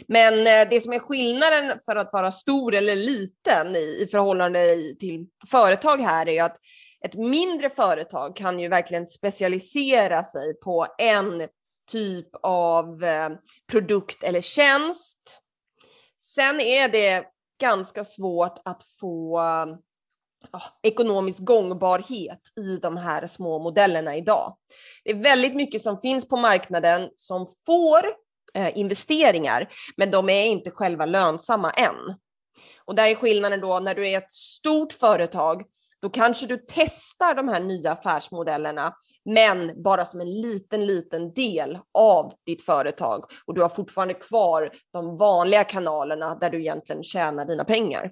Men 0.07 0.33
eh, 0.33 0.69
det 0.69 0.81
som 0.81 0.93
är 0.93 0.99
skillnaden 0.99 1.79
för 1.85 1.95
att 1.95 2.13
vara 2.13 2.31
stor 2.31 2.75
eller 2.75 2.95
liten 2.95 3.75
i, 3.75 4.07
förhållande 4.11 4.75
till 4.99 5.25
företag 5.51 5.97
här 5.97 6.27
är 6.27 6.33
ju 6.33 6.39
att 6.39 6.57
ett 7.05 7.15
mindre 7.15 7.69
företag 7.69 8.35
kan 8.35 8.59
ju 8.59 8.67
verkligen 8.67 9.07
specialisera 9.07 10.23
sig 10.23 10.59
på 10.59 10.87
en 10.97 11.47
typ 11.91 12.29
av 12.43 13.03
eh, 13.03 13.29
produkt 13.71 14.23
eller 14.23 14.41
tjänst. 14.41 15.41
Sen 16.19 16.61
är 16.61 16.89
det 16.89 17.25
ganska 17.61 18.05
svårt 18.05 18.61
att 18.65 18.83
få 18.99 19.39
Oh, 20.53 20.67
ekonomisk 20.83 21.39
gångbarhet 21.43 22.41
i 22.57 22.77
de 22.81 22.97
här 22.97 23.27
små 23.27 23.59
modellerna 23.59 24.15
idag. 24.15 24.57
Det 25.03 25.11
är 25.11 25.15
väldigt 25.15 25.55
mycket 25.55 25.83
som 25.83 26.01
finns 26.01 26.27
på 26.27 26.37
marknaden 26.37 27.09
som 27.15 27.45
får 27.65 28.05
eh, 28.53 28.77
investeringar, 28.77 29.69
men 29.97 30.11
de 30.11 30.29
är 30.29 30.45
inte 30.45 30.71
själva 30.71 31.05
lönsamma 31.05 31.71
än. 31.71 32.15
Och 32.85 32.95
där 32.95 33.07
är 33.07 33.15
skillnaden 33.15 33.61
då 33.61 33.79
när 33.79 33.95
du 33.95 34.07
är 34.07 34.17
ett 34.17 34.31
stort 34.31 34.93
företag 34.93 35.63
då 36.01 36.09
kanske 36.09 36.45
du 36.45 36.65
testar 36.67 37.35
de 37.35 37.47
här 37.47 37.59
nya 37.59 37.91
affärsmodellerna, 37.91 38.93
men 39.25 39.83
bara 39.83 40.05
som 40.05 40.21
en 40.21 40.41
liten, 40.41 40.85
liten 40.85 41.33
del 41.33 41.79
av 41.93 42.33
ditt 42.45 42.65
företag 42.65 43.25
och 43.45 43.55
du 43.55 43.61
har 43.61 43.69
fortfarande 43.69 44.13
kvar 44.13 44.71
de 44.93 45.17
vanliga 45.17 45.63
kanalerna 45.63 46.35
där 46.35 46.49
du 46.49 46.59
egentligen 46.59 47.03
tjänar 47.03 47.45
dina 47.45 47.65
pengar. 47.65 48.11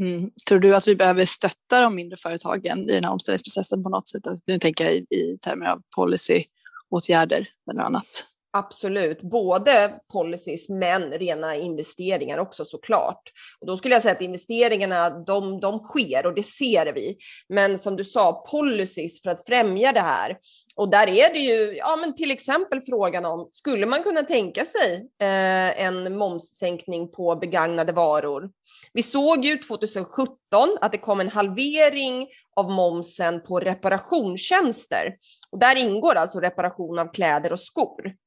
Mm. 0.00 0.30
Tror 0.48 0.58
du 0.58 0.76
att 0.76 0.88
vi 0.88 0.96
behöver 0.96 1.24
stötta 1.24 1.80
de 1.80 1.94
mindre 1.94 2.16
företagen 2.16 2.90
i 2.90 2.94
den 2.94 3.04
här 3.04 3.12
omställningsprocessen 3.12 3.82
på 3.82 3.88
något 3.88 4.08
sätt? 4.08 4.26
Alltså, 4.26 4.42
nu 4.46 4.58
tänker 4.58 4.84
jag 4.84 4.94
i, 4.94 5.06
i 5.10 5.38
termer 5.38 5.66
av 5.66 5.82
policyåtgärder 5.96 7.48
eller 7.70 7.80
annat. 7.80 8.33
Absolut, 8.56 9.22
både 9.22 9.94
policies 10.12 10.68
men 10.68 11.12
rena 11.12 11.56
investeringar 11.56 12.38
också 12.38 12.64
såklart. 12.64 13.22
Och 13.60 13.66
då 13.66 13.76
skulle 13.76 13.94
jag 13.94 14.02
säga 14.02 14.14
att 14.14 14.22
investeringarna, 14.22 15.10
de, 15.10 15.60
de 15.60 15.78
sker 15.78 16.26
och 16.26 16.34
det 16.34 16.42
ser 16.42 16.92
vi. 16.92 17.16
Men 17.48 17.78
som 17.78 17.96
du 17.96 18.04
sa, 18.04 18.44
policies 18.50 19.22
för 19.22 19.30
att 19.30 19.46
främja 19.46 19.92
det 19.92 20.00
här. 20.00 20.38
Och 20.76 20.90
där 20.90 21.08
är 21.08 21.32
det 21.32 21.38
ju, 21.38 21.76
ja 21.76 21.96
men 21.96 22.14
till 22.14 22.30
exempel 22.30 22.80
frågan 22.80 23.24
om, 23.24 23.48
skulle 23.52 23.86
man 23.86 24.02
kunna 24.02 24.22
tänka 24.22 24.64
sig 24.64 25.08
eh, 25.20 25.84
en 25.84 26.16
momssänkning 26.16 27.12
på 27.12 27.36
begagnade 27.36 27.92
varor? 27.92 28.50
Vi 28.92 29.02
såg 29.02 29.44
ju 29.44 29.58
2017 29.58 30.36
att 30.80 30.92
det 30.92 30.98
kom 30.98 31.20
en 31.20 31.28
halvering 31.28 32.26
av 32.56 32.70
momsen 32.70 33.42
på 33.42 33.60
reparationstjänster. 33.60 35.14
Och 35.50 35.58
där 35.58 35.76
ingår 35.76 36.14
alltså 36.14 36.40
reparation 36.40 36.98
av 36.98 37.12
kläder 37.12 37.52
och 37.52 37.60
skor. 37.60 38.23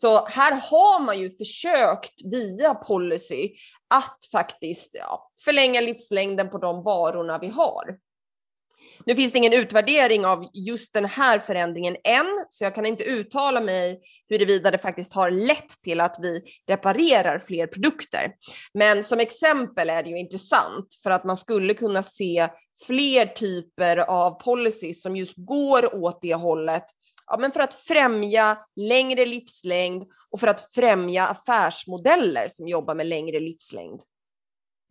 Så 0.00 0.26
här 0.26 0.52
har 0.52 1.00
man 1.00 1.20
ju 1.20 1.30
försökt 1.30 2.24
via 2.24 2.74
policy 2.74 3.50
att 3.88 4.18
faktiskt 4.32 4.94
ja, 4.94 5.30
förlänga 5.44 5.80
livslängden 5.80 6.50
på 6.50 6.58
de 6.58 6.82
varorna 6.82 7.38
vi 7.38 7.48
har. 7.48 7.98
Nu 9.06 9.14
finns 9.14 9.32
det 9.32 9.38
ingen 9.38 9.52
utvärdering 9.52 10.26
av 10.26 10.50
just 10.54 10.92
den 10.94 11.04
här 11.04 11.38
förändringen 11.38 11.96
än, 12.04 12.46
så 12.48 12.64
jag 12.64 12.74
kan 12.74 12.86
inte 12.86 13.04
uttala 13.04 13.60
mig 13.60 14.00
huruvida 14.28 14.70
det 14.70 14.78
faktiskt 14.78 15.14
har 15.14 15.30
lett 15.30 15.82
till 15.82 16.00
att 16.00 16.16
vi 16.20 16.42
reparerar 16.68 17.38
fler 17.38 17.66
produkter. 17.66 18.32
Men 18.74 19.04
som 19.04 19.20
exempel 19.20 19.90
är 19.90 20.02
det 20.02 20.10
ju 20.10 20.18
intressant 20.18 20.86
för 21.02 21.10
att 21.10 21.24
man 21.24 21.36
skulle 21.36 21.74
kunna 21.74 22.02
se 22.02 22.48
fler 22.86 23.26
typer 23.26 23.96
av 23.96 24.30
policies 24.42 25.02
som 25.02 25.16
just 25.16 25.34
går 25.36 26.04
åt 26.04 26.22
det 26.22 26.34
hållet 26.34 26.84
ja, 27.30 27.36
men 27.38 27.52
för 27.52 27.60
att 27.60 27.74
främja 27.74 28.58
längre 28.76 29.26
livslängd 29.26 30.04
och 30.30 30.40
för 30.40 30.46
att 30.46 30.72
främja 30.72 31.26
affärsmodeller 31.26 32.48
som 32.48 32.68
jobbar 32.68 32.94
med 32.94 33.06
längre 33.06 33.40
livslängd. 33.40 34.00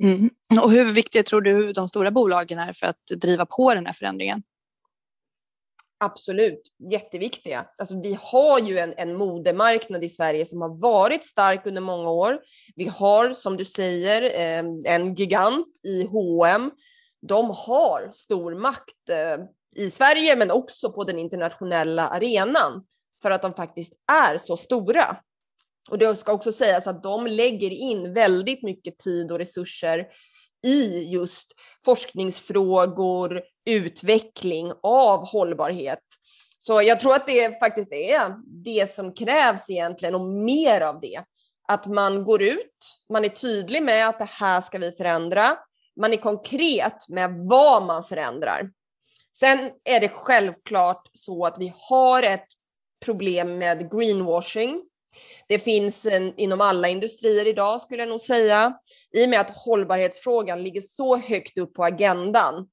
Mm. 0.03 0.29
Och 0.63 0.71
hur 0.71 0.93
viktiga 0.93 1.23
tror 1.23 1.41
du 1.41 1.73
de 1.73 1.87
stora 1.87 2.11
bolagen 2.11 2.59
är 2.59 2.73
för 2.73 2.87
att 2.87 3.05
driva 3.21 3.45
på 3.45 3.73
den 3.73 3.85
här 3.85 3.93
förändringen? 3.93 4.43
Absolut, 6.01 6.61
jätteviktiga. 6.91 7.65
Alltså, 7.77 8.01
vi 8.01 8.17
har 8.21 8.59
ju 8.59 8.79
en, 8.79 8.93
en 8.97 9.15
modemarknad 9.15 10.03
i 10.03 10.09
Sverige 10.09 10.45
som 10.45 10.61
har 10.61 10.81
varit 10.81 11.25
stark 11.25 11.65
under 11.65 11.81
många 11.81 12.09
år. 12.09 12.39
Vi 12.75 12.85
har, 12.85 13.33
som 13.33 13.57
du 13.57 13.65
säger, 13.65 14.21
eh, 14.21 14.93
en 14.95 15.13
gigant 15.13 15.79
i 15.83 16.03
H&M. 16.05 16.71
De 17.21 17.49
har 17.49 18.11
stor 18.13 18.55
makt 18.55 19.09
eh, 19.09 19.45
i 19.79 19.91
Sverige 19.91 20.35
men 20.35 20.51
också 20.51 20.91
på 20.91 21.03
den 21.03 21.19
internationella 21.19 22.07
arenan 22.07 22.83
för 23.21 23.31
att 23.31 23.41
de 23.41 23.53
faktiskt 23.53 23.93
är 24.11 24.37
så 24.37 24.57
stora. 24.57 25.17
Och 25.89 25.97
det 25.97 26.15
ska 26.15 26.33
också 26.33 26.51
sägas 26.51 26.87
att 26.87 27.03
de 27.03 27.27
lägger 27.27 27.69
in 27.69 28.13
väldigt 28.13 28.63
mycket 28.63 28.97
tid 28.97 29.31
och 29.31 29.37
resurser 29.37 30.07
i 30.65 31.03
just 31.03 31.47
forskningsfrågor, 31.85 33.41
utveckling 33.65 34.73
av 34.83 35.25
hållbarhet. 35.25 36.03
Så 36.57 36.81
jag 36.81 36.99
tror 36.99 37.15
att 37.15 37.27
det 37.27 37.59
faktiskt 37.59 37.93
är 37.93 38.35
det 38.63 38.93
som 38.93 39.13
krävs 39.13 39.69
egentligen 39.69 40.15
och 40.15 40.27
mer 40.27 40.81
av 40.81 40.99
det. 40.99 41.23
Att 41.67 41.85
man 41.85 42.23
går 42.23 42.41
ut, 42.41 42.97
man 43.13 43.25
är 43.25 43.29
tydlig 43.29 43.83
med 43.83 44.09
att 44.09 44.19
det 44.19 44.29
här 44.29 44.61
ska 44.61 44.77
vi 44.77 44.91
förändra. 44.91 45.57
Man 45.95 46.13
är 46.13 46.17
konkret 46.17 47.09
med 47.09 47.33
vad 47.49 47.83
man 47.83 48.03
förändrar. 48.03 48.69
Sen 49.39 49.71
är 49.83 49.99
det 49.99 50.09
självklart 50.09 51.09
så 51.13 51.45
att 51.45 51.57
vi 51.59 51.73
har 51.75 52.23
ett 52.23 52.47
problem 53.05 53.57
med 53.57 53.91
greenwashing. 53.91 54.81
Det 55.47 55.59
finns 55.59 56.05
en, 56.05 56.33
inom 56.37 56.61
alla 56.61 56.87
industrier 56.87 57.47
idag 57.47 57.81
skulle 57.81 58.01
jag 58.01 58.09
nog 58.09 58.21
säga. 58.21 58.73
I 59.11 59.25
och 59.25 59.29
med 59.29 59.39
att 59.39 59.57
hållbarhetsfrågan 59.57 60.63
ligger 60.63 60.81
så 60.81 61.17
högt 61.17 61.57
upp 61.57 61.73
på 61.73 61.83
agendan, 61.83 62.67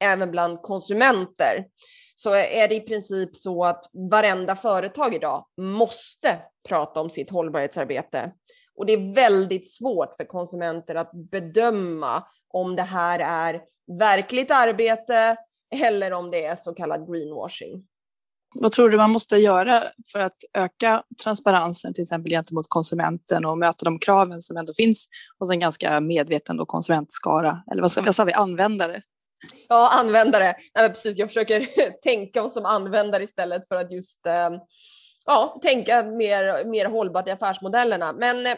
även 0.00 0.30
bland 0.30 0.62
konsumenter, 0.62 1.66
så 2.14 2.34
är 2.34 2.68
det 2.68 2.74
i 2.74 2.80
princip 2.80 3.36
så 3.36 3.64
att 3.64 3.84
varenda 4.10 4.56
företag 4.56 5.14
idag 5.14 5.46
måste 5.56 6.38
prata 6.68 7.00
om 7.00 7.10
sitt 7.10 7.30
hållbarhetsarbete. 7.30 8.32
Och 8.74 8.86
det 8.86 8.92
är 8.92 9.14
väldigt 9.14 9.72
svårt 9.72 10.16
för 10.16 10.24
konsumenter 10.24 10.94
att 10.94 11.10
bedöma 11.30 12.24
om 12.48 12.76
det 12.76 12.82
här 12.82 13.18
är 13.18 13.62
verkligt 13.98 14.50
arbete 14.50 15.36
eller 15.72 16.12
om 16.12 16.30
det 16.30 16.44
är 16.44 16.54
så 16.54 16.74
kallad 16.74 17.12
greenwashing. 17.12 17.84
Vad 18.54 18.72
tror 18.72 18.90
du 18.90 18.96
man 18.96 19.10
måste 19.10 19.36
göra 19.36 19.84
för 20.12 20.18
att 20.18 20.36
öka 20.54 21.02
transparensen 21.22 21.94
till 21.94 22.02
exempel 22.02 22.30
gentemot 22.30 22.68
konsumenten 22.68 23.44
och 23.44 23.58
möta 23.58 23.84
de 23.84 23.98
kraven 23.98 24.42
som 24.42 24.56
ändå 24.56 24.72
finns 24.72 25.08
hos 25.38 25.50
en 25.50 25.60
ganska 25.60 26.00
medveten 26.00 26.60
och 26.60 26.68
konsumentskara? 26.68 27.62
Eller 27.72 27.82
vad, 27.82 27.90
ska, 27.90 28.02
vad 28.02 28.14
sa 28.14 28.24
vi, 28.24 28.32
användare? 28.32 29.02
Ja, 29.68 29.90
användare. 30.00 30.54
Nej, 30.74 30.88
precis. 30.88 31.18
Jag 31.18 31.28
försöker 31.28 31.66
tänka 32.02 32.42
oss 32.42 32.54
som 32.54 32.66
användare 32.66 33.22
istället 33.22 33.68
för 33.68 33.76
att 33.76 33.92
just 33.92 34.26
eh, 34.26 34.50
ja, 35.26 35.60
tänka 35.62 36.02
mer, 36.02 36.64
mer 36.64 36.86
hållbart 36.86 37.28
i 37.28 37.30
affärsmodellerna. 37.30 38.12
Men, 38.12 38.46
eh, 38.46 38.56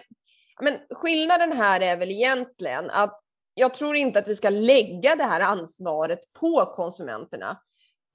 men 0.60 0.78
skillnaden 0.90 1.52
här 1.52 1.80
är 1.80 1.96
väl 1.96 2.10
egentligen 2.10 2.90
att 2.90 3.20
jag 3.54 3.74
tror 3.74 3.96
inte 3.96 4.18
att 4.18 4.28
vi 4.28 4.36
ska 4.36 4.50
lägga 4.50 5.16
det 5.16 5.24
här 5.24 5.40
ansvaret 5.40 6.32
på 6.40 6.72
konsumenterna. 6.74 7.60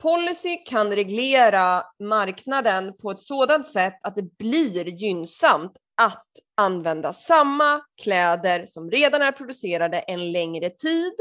Policy 0.01 0.57
kan 0.57 0.91
reglera 0.95 1.83
marknaden 1.99 2.97
på 2.97 3.11
ett 3.11 3.19
sådant 3.19 3.67
sätt 3.67 3.93
att 4.03 4.15
det 4.15 4.37
blir 4.37 4.85
gynnsamt 4.85 5.71
att 6.01 6.27
använda 6.57 7.13
samma 7.13 7.81
kläder 8.03 8.65
som 8.67 8.91
redan 8.91 9.21
är 9.21 9.31
producerade 9.31 9.99
en 9.99 10.31
längre 10.31 10.69
tid. 10.69 11.13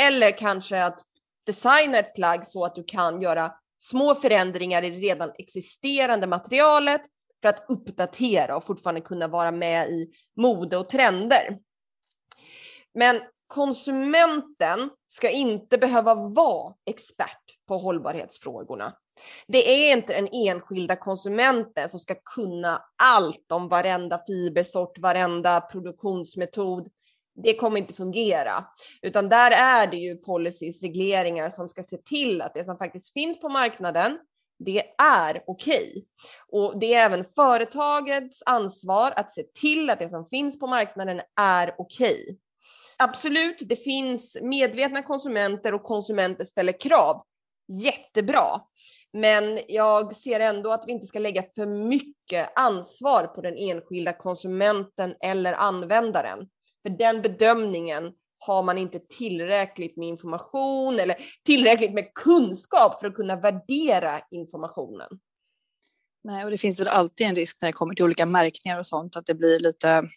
Eller 0.00 0.30
kanske 0.30 0.84
att 0.84 1.00
designa 1.46 1.98
ett 1.98 2.14
plagg 2.14 2.46
så 2.46 2.64
att 2.64 2.74
du 2.74 2.84
kan 2.84 3.22
göra 3.22 3.52
små 3.78 4.14
förändringar 4.14 4.82
i 4.82 4.90
det 4.90 4.96
redan 4.96 5.32
existerande 5.38 6.26
materialet 6.26 7.02
för 7.42 7.48
att 7.48 7.64
uppdatera 7.68 8.56
och 8.56 8.64
fortfarande 8.64 9.00
kunna 9.00 9.28
vara 9.28 9.50
med 9.50 9.88
i 9.88 10.10
mode 10.36 10.76
och 10.76 10.88
trender. 10.88 11.58
Men 12.94 13.20
konsumenten 13.46 14.90
ska 15.06 15.30
inte 15.30 15.78
behöva 15.78 16.14
vara 16.14 16.74
expert 16.86 17.42
på 17.68 17.78
hållbarhetsfrågorna. 17.78 18.96
Det 19.46 19.70
är 19.70 19.96
inte 19.96 20.12
den 20.12 20.28
enskilda 20.32 20.96
konsumenten 20.96 21.88
som 21.88 22.00
ska 22.00 22.14
kunna 22.34 22.82
allt 23.02 23.52
om 23.52 23.68
varenda 23.68 24.20
fibersort, 24.26 24.98
varenda 24.98 25.60
produktionsmetod. 25.60 26.88
Det 27.42 27.54
kommer 27.54 27.78
inte 27.78 27.94
fungera, 27.94 28.64
utan 29.02 29.28
där 29.28 29.50
är 29.50 29.86
det 29.86 29.96
ju 29.96 30.16
policies, 30.16 30.82
regleringar 30.82 31.50
som 31.50 31.68
ska 31.68 31.82
se 31.82 31.96
till 31.96 32.42
att 32.42 32.54
det 32.54 32.64
som 32.64 32.78
faktiskt 32.78 33.12
finns 33.12 33.40
på 33.40 33.48
marknaden, 33.48 34.18
det 34.58 34.82
är 34.98 35.42
okej. 35.46 35.90
Okay. 35.90 36.02
Och 36.52 36.78
det 36.78 36.94
är 36.94 37.06
även 37.06 37.24
företagets 37.24 38.42
ansvar 38.46 39.12
att 39.16 39.30
se 39.30 39.42
till 39.60 39.90
att 39.90 39.98
det 39.98 40.08
som 40.08 40.26
finns 40.26 40.58
på 40.58 40.66
marknaden 40.66 41.20
är 41.40 41.74
okej. 41.78 42.22
Okay. 42.22 42.36
Absolut, 42.98 43.56
det 43.60 43.76
finns 43.76 44.36
medvetna 44.42 45.02
konsumenter 45.02 45.74
och 45.74 45.82
konsumenter 45.82 46.44
ställer 46.44 46.80
krav. 46.80 47.22
Jättebra. 47.82 48.60
Men 49.12 49.60
jag 49.68 50.16
ser 50.16 50.40
ändå 50.40 50.72
att 50.72 50.84
vi 50.86 50.92
inte 50.92 51.06
ska 51.06 51.18
lägga 51.18 51.42
för 51.54 51.66
mycket 51.66 52.48
ansvar 52.54 53.26
på 53.26 53.40
den 53.40 53.56
enskilda 53.56 54.12
konsumenten 54.12 55.14
eller 55.20 55.52
användaren. 55.52 56.48
För 56.82 56.90
den 56.90 57.22
bedömningen 57.22 58.12
har 58.38 58.62
man 58.62 58.78
inte 58.78 58.98
tillräckligt 58.98 59.96
med 59.96 60.08
information 60.08 61.00
eller 61.00 61.16
tillräckligt 61.44 61.92
med 61.92 62.14
kunskap 62.14 63.00
för 63.00 63.06
att 63.06 63.14
kunna 63.14 63.36
värdera 63.36 64.20
informationen. 64.30 65.08
Nej, 66.24 66.44
och 66.44 66.50
det 66.50 66.58
finns 66.58 66.80
väl 66.80 66.88
alltid 66.88 67.26
en 67.26 67.36
risk 67.36 67.58
när 67.62 67.68
det 67.68 67.72
kommer 67.72 67.94
till 67.94 68.04
olika 68.04 68.26
märkningar 68.26 68.78
och 68.78 68.86
sånt 68.86 69.16
att 69.16 69.26
det 69.26 69.34
blir 69.34 69.60
lite 69.60 70.08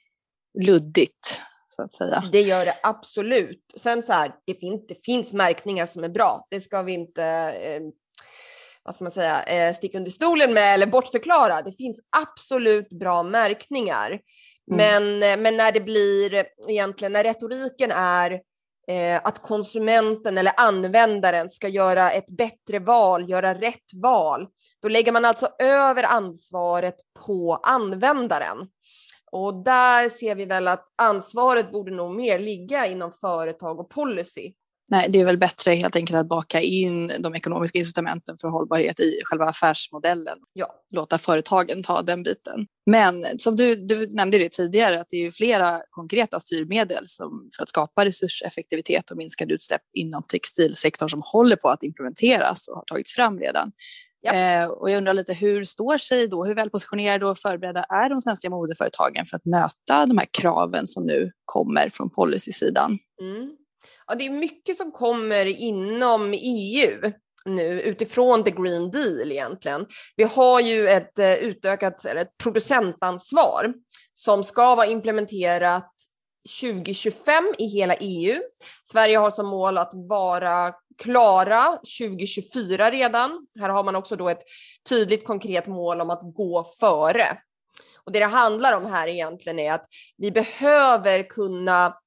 luddigt 0.60 1.42
så 1.72 1.82
att 1.82 1.96
säga. 1.96 2.24
Det 2.32 2.42
gör 2.42 2.66
det 2.66 2.74
absolut. 2.84 3.74
Sen 3.78 4.04
så 4.04 4.14
här, 4.14 4.32
det, 4.46 4.54
fin 4.54 4.86
det 4.88 5.06
finns 5.06 5.34
märkningar 5.34 5.86
som 5.86 6.04
är 6.04 6.10
bra. 6.10 6.48
Det 6.50 6.62
ska 6.62 6.82
vi 6.82 6.94
inte 6.94 7.24
eh, 7.24 7.82
vad 8.84 8.96
ska 8.96 9.04
man 9.04 9.12
säga, 9.12 9.44
eh, 9.44 9.74
sticka 9.74 9.98
under 9.98 10.12
stolen 10.12 10.54
med 10.54 10.74
eller 10.74 10.86
bortförklara. 10.86 11.62
Det 11.62 11.72
finns 11.72 12.00
absolut 12.18 12.90
bra 12.90 13.24
märkningar. 13.24 14.10
Mm. 14.10 14.22
Men, 14.78 15.24
eh, 15.24 15.44
men 15.44 15.58
när 15.58 15.72
det 15.72 15.82
blir 15.82 16.46
egentligen, 16.68 17.14
när 17.14 17.24
retoriken 17.24 17.92
är 17.92 18.32
eh, 18.88 19.22
att 19.24 19.42
konsumenten 19.42 20.38
eller 20.38 20.54
användaren 20.58 21.50
ska 21.50 21.68
göra 21.68 22.12
ett 22.12 22.38
bättre 22.38 22.80
val, 22.80 23.30
göra 23.30 23.54
rätt 23.54 23.94
val, 24.02 24.48
då 24.82 24.88
lägger 24.90 25.12
man 25.12 25.26
alltså 25.26 25.50
över 25.60 26.04
ansvaret 26.04 26.96
på 27.26 27.60
användaren. 27.64 28.58
Och 29.32 29.64
där 29.64 30.10
ser 30.10 30.36
vi 30.36 30.46
väl 30.46 30.68
att 30.68 30.86
ansvaret 30.96 31.72
borde 31.72 31.92
nog 31.92 32.16
mer 32.16 32.40
ligga 32.40 32.86
inom 32.86 33.12
företag 33.12 33.80
och 33.80 33.90
policy 33.90 34.54
Nej, 34.92 35.08
det 35.10 35.20
är 35.20 35.26
väl 35.26 35.38
bättre 35.38 35.74
helt 35.74 35.96
enkelt 35.96 36.20
att 36.20 36.28
baka 36.28 36.62
in 36.62 37.12
de 37.20 37.36
ekonomiska 37.36 37.78
incitamenten 37.78 38.38
för 38.42 38.48
hållbarhet 38.48 39.00
i 39.00 39.22
själva 39.26 39.46
affärsmodellen. 39.46 40.38
Ja. 40.54 40.68
Låta 40.92 41.18
företagen 41.18 41.84
ta 41.84 42.02
den 42.02 42.24
biten. 42.24 42.68
Men 42.86 43.40
som 43.40 43.56
du, 43.56 43.76
du 43.76 44.08
nämnde 44.08 44.38
det 44.38 44.52
tidigare, 44.52 45.02
att 45.02 45.08
det 45.10 45.26
är 45.26 45.32
flera 45.32 45.82
konkreta 45.90 46.40
styrmedel 46.40 47.04
som, 47.06 47.50
för 47.56 47.64
att 47.64 47.70
skapa 47.70 48.06
resurseffektivitet 48.06 49.12
och 49.12 49.18
minskade 49.18 49.54
utsläpp 49.54 49.82
inom 49.94 50.24
textilsektorn 50.24 51.10
som 51.10 51.22
håller 51.26 51.56
på 51.56 51.70
att 51.70 51.84
implementeras 51.84 52.68
och 52.68 52.76
har 52.76 52.84
tagits 52.86 53.14
fram 53.14 53.40
redan. 53.40 53.72
Ja. 54.22 54.34
Eh, 54.34 54.68
och 54.68 54.90
jag 54.90 54.98
undrar 54.98 55.14
lite 55.14 55.34
hur 55.34 55.64
står 55.64 55.98
sig 55.98 56.28
då, 56.28 56.46
hur 56.46 56.56
väl 56.56 56.70
positionerade 56.70 57.26
och 57.26 57.38
förberedda 57.38 57.84
är 57.84 58.10
de 58.10 58.22
svenska 58.22 58.50
modeföretagen 58.50 59.26
för 59.26 59.38
att 59.38 59.46
möta 59.46 60.06
de 60.06 60.18
här 60.18 60.28
kraven 60.32 60.88
som 60.88 61.06
nu 61.06 61.32
kommer 61.46 61.90
från 61.90 62.10
policysidan? 62.10 63.00
Mm. 63.22 63.56
Ja, 64.08 64.16
det 64.16 64.26
är 64.26 64.30
mycket 64.30 64.78
som 64.78 64.92
kommer 64.92 65.46
inom 65.46 66.34
EU 66.34 67.12
nu 67.46 67.82
utifrån 67.82 68.44
the 68.44 68.52
green 68.52 68.92
deal 68.92 69.32
egentligen. 69.32 69.86
Vi 70.16 70.24
har 70.24 70.60
ju 70.60 70.88
ett 70.90 71.20
eh, 71.20 71.34
utökat 71.34 72.06
ett 72.06 72.38
producentansvar 72.44 73.74
som 74.14 74.44
ska 74.44 74.76
vara 74.76 74.88
implementerat 74.88 75.94
2025 76.62 77.54
i 77.58 77.66
hela 77.66 77.96
EU. 77.96 78.42
Sverige 78.92 79.18
har 79.18 79.30
som 79.30 79.48
mål 79.48 79.78
att 79.78 79.92
vara 79.94 80.74
klara 80.98 81.80
2024 82.00 82.92
redan. 82.92 83.48
Här 83.60 83.70
har 83.70 83.84
man 83.84 83.96
också 83.96 84.16
då 84.16 84.30
ett 84.30 84.44
tydligt 84.90 85.26
konkret 85.26 85.68
mål 85.68 86.02
om 86.02 86.10
att 86.10 86.22
gå 86.36 86.64
före. 86.80 87.38
Och 88.06 88.12
det 88.12 88.20
det 88.20 88.26
handlar 88.26 88.78
om 88.78 88.86
här 88.86 89.08
egentligen 89.08 89.60
är 89.60 89.74
att 89.74 89.86
vi 90.18 90.32
behöver 90.32 91.24
kunna 91.24 91.98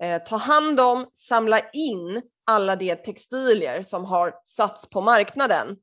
eh, 0.00 0.22
ta 0.22 0.36
hand 0.36 0.80
om, 0.80 1.06
samla 1.12 1.60
in 1.72 2.22
alla 2.46 2.76
de 2.76 2.96
textilier 2.96 3.82
som 3.82 4.04
har 4.04 4.34
satts 4.44 4.90
på 4.90 5.00
marknaden. 5.00 5.76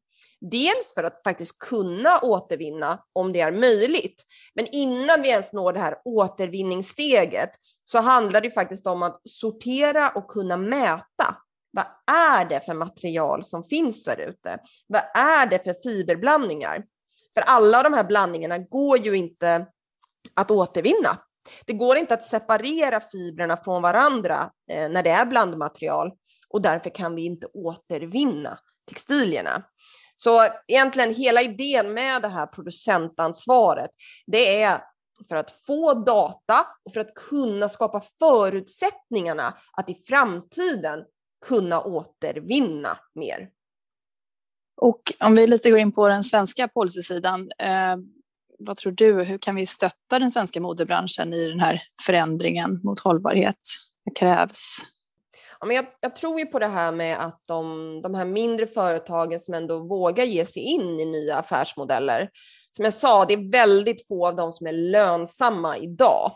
Dels 0.51 0.93
för 0.93 1.03
att 1.03 1.21
faktiskt 1.23 1.59
kunna 1.59 2.19
återvinna 2.19 3.03
om 3.13 3.33
det 3.33 3.41
är 3.41 3.51
möjligt. 3.51 4.23
Men 4.55 4.67
innan 4.71 5.21
vi 5.21 5.29
ens 5.29 5.53
når 5.53 5.73
det 5.73 5.79
här 5.79 5.97
återvinningssteget 6.05 7.49
så 7.83 7.99
handlar 7.99 8.41
det 8.41 8.51
faktiskt 8.51 8.87
om 8.87 9.03
att 9.03 9.21
sortera 9.23 10.09
och 10.09 10.27
kunna 10.27 10.57
mäta. 10.57 11.37
Vad 11.71 11.85
är 12.11 12.45
det 12.45 12.65
för 12.65 12.73
material 12.73 13.43
som 13.43 13.63
finns 13.63 14.03
där 14.03 14.19
ute? 14.19 14.59
Vad 14.87 15.03
är 15.15 15.45
det 15.45 15.63
för 15.63 15.75
fiberblandningar? 15.83 16.83
För 17.33 17.41
alla 17.41 17.83
de 17.83 17.93
här 17.93 18.03
blandningarna 18.03 18.57
går 18.57 18.97
ju 18.97 19.13
inte 19.13 19.65
att 20.33 20.51
återvinna. 20.51 21.17
Det 21.65 21.73
går 21.73 21.97
inte 21.97 22.13
att 22.13 22.23
separera 22.23 22.99
fibrerna 22.99 23.57
från 23.57 23.81
varandra 23.81 24.51
eh, 24.71 24.89
när 24.89 25.03
det 25.03 25.09
är 25.09 25.25
blandmaterial 25.25 26.11
och 26.49 26.61
därför 26.61 26.89
kan 26.89 27.15
vi 27.15 27.25
inte 27.25 27.47
återvinna 27.53 28.59
textilierna. 28.89 29.63
Så 30.15 30.47
egentligen 30.67 31.13
hela 31.13 31.41
idén 31.41 31.93
med 31.93 32.21
det 32.21 32.27
här 32.27 32.47
producentansvaret, 32.47 33.89
det 34.27 34.61
är 34.61 34.81
för 35.27 35.35
att 35.35 35.51
få 35.51 35.93
data 35.93 36.67
och 36.85 36.93
för 36.93 37.01
att 37.01 37.13
kunna 37.13 37.69
skapa 37.69 38.01
förutsättningarna 38.19 39.57
att 39.73 39.89
i 39.89 39.93
framtiden 39.93 41.03
kunna 41.45 41.81
återvinna 41.81 42.97
mer. 43.15 43.49
Och 44.77 45.01
om 45.19 45.35
vi 45.35 45.47
lite 45.47 45.69
går 45.69 45.79
in 45.79 45.91
på 45.91 46.07
den 46.07 46.23
svenska 46.23 46.67
policysidan, 46.67 47.51
eh, 47.59 47.95
vad 48.59 48.77
tror 48.77 48.91
du, 48.91 49.23
hur 49.23 49.37
kan 49.37 49.55
vi 49.55 49.65
stötta 49.65 50.19
den 50.19 50.31
svenska 50.31 50.61
modebranschen 50.61 51.33
i 51.33 51.49
den 51.49 51.59
här 51.59 51.79
förändringen 52.05 52.79
mot 52.83 52.99
hållbarhet? 52.99 53.59
Vad 54.03 54.17
krävs? 54.17 54.77
Ja, 55.59 55.67
men 55.67 55.75
jag, 55.75 55.85
jag, 55.99 56.15
tror 56.15 56.39
ju 56.39 56.45
på 56.45 56.59
det 56.59 56.67
här 56.67 56.91
med 56.91 57.25
att 57.25 57.41
de, 57.47 58.01
de 58.01 58.15
här 58.15 58.25
mindre 58.25 58.67
företagen 58.67 59.39
som 59.39 59.53
ändå 59.53 59.79
vågar 59.79 60.23
ge 60.23 60.45
sig 60.45 60.63
in 60.63 60.99
i 60.99 61.05
nya 61.05 61.37
affärsmodeller. 61.37 62.29
Som 62.75 62.85
jag 62.85 62.93
sa, 62.93 63.25
det 63.25 63.33
är 63.33 63.51
väldigt 63.51 64.07
få 64.07 64.27
av 64.27 64.35
dem 64.35 64.53
som 64.53 64.67
är 64.67 64.73
lönsamma 64.73 65.77
idag. 65.77 66.31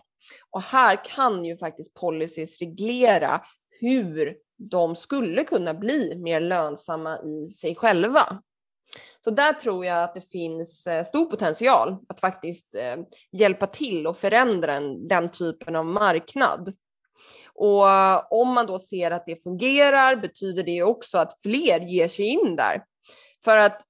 Och 0.49 0.61
här 0.61 1.05
kan 1.05 1.45
ju 1.45 1.57
faktiskt 1.57 1.93
policies 1.93 2.59
reglera 2.59 3.41
hur 3.79 4.35
de 4.57 4.95
skulle 4.95 5.43
kunna 5.43 5.73
bli 5.73 6.15
mer 6.15 6.39
lönsamma 6.39 7.19
i 7.23 7.49
sig 7.49 7.75
själva. 7.75 8.39
Så 9.23 9.31
där 9.31 9.53
tror 9.53 9.85
jag 9.85 10.03
att 10.03 10.15
det 10.15 10.31
finns 10.31 10.87
eh, 10.87 11.03
stor 11.03 11.25
potential 11.25 11.97
att 12.09 12.19
faktiskt 12.19 12.75
eh, 12.75 12.95
hjälpa 13.31 13.67
till 13.67 14.07
och 14.07 14.17
förändra 14.17 14.79
den 14.79 15.31
typen 15.31 15.75
av 15.75 15.85
marknad. 15.85 16.73
Och 17.53 17.89
eh, 17.89 18.21
om 18.29 18.53
man 18.53 18.65
då 18.65 18.79
ser 18.79 19.11
att 19.11 19.25
det 19.25 19.43
fungerar 19.43 20.15
betyder 20.15 20.63
det 20.63 20.83
också 20.83 21.17
att 21.17 21.41
fler 21.41 21.79
ger 21.79 22.07
sig 22.07 22.25
in 22.25 22.55
där. 22.55 22.83
För 23.45 23.57
att 23.57 23.81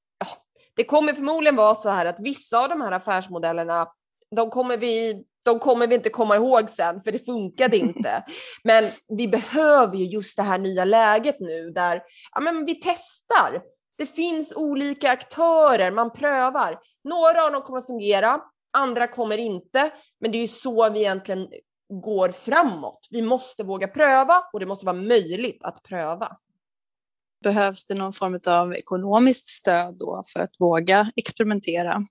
det 0.75 0.83
kommer 0.83 1.13
förmodligen 1.13 1.55
vara 1.55 1.75
så 1.75 1.89
här 1.89 2.05
att 2.05 2.19
vissa 2.19 2.59
av 2.59 2.69
de 2.69 2.81
här 2.81 2.91
affärsmodellerna, 2.91 3.87
de 4.35 4.49
kommer 4.49 4.77
vi 4.77 5.23
de 5.43 5.59
kommer 5.59 5.87
vi 5.87 5.95
inte 5.95 6.09
komma 6.09 6.35
ihåg 6.35 6.69
sen, 6.69 7.01
för 7.01 7.11
det 7.11 7.25
funkade 7.25 7.77
inte. 7.77 8.23
Men 8.63 8.83
vi 9.07 9.27
behöver 9.27 9.97
ju 9.97 10.05
just 10.05 10.37
det 10.37 10.43
här 10.43 10.59
nya 10.59 10.85
läget 10.85 11.39
nu 11.39 11.69
där 11.69 12.01
ja, 12.33 12.41
men 12.41 12.65
vi 12.65 12.75
testar 12.75 13.61
det 13.97 14.05
finns 14.05 14.53
olika 14.55 15.11
aktörer, 15.11 15.91
man 15.91 16.11
prövar. 16.11 16.79
Några 17.03 17.45
av 17.45 17.51
dem 17.51 17.61
kommer 17.61 17.81
fungera, 17.81 18.41
andra 18.73 19.07
kommer 19.07 19.37
inte. 19.37 19.91
Men 20.19 20.31
det 20.31 20.37
är 20.37 20.41
ju 20.41 20.47
så 20.47 20.89
vi 20.89 20.99
egentligen 20.99 21.47
går 21.89 22.29
framåt. 22.29 23.07
Vi 23.09 23.21
måste 23.21 23.63
våga 23.63 23.87
pröva 23.87 24.43
och 24.53 24.59
det 24.59 24.65
måste 24.65 24.85
vara 24.85 24.95
möjligt 24.95 25.63
att 25.63 25.83
pröva. 25.83 26.37
Behövs 27.43 27.85
det 27.85 27.95
någon 27.95 28.13
form 28.13 28.39
av 28.47 28.73
ekonomiskt 28.73 29.47
stöd 29.47 29.95
då 29.99 30.23
för 30.33 30.39
att 30.39 30.51
våga 30.59 31.11
experimentera? 31.15 32.05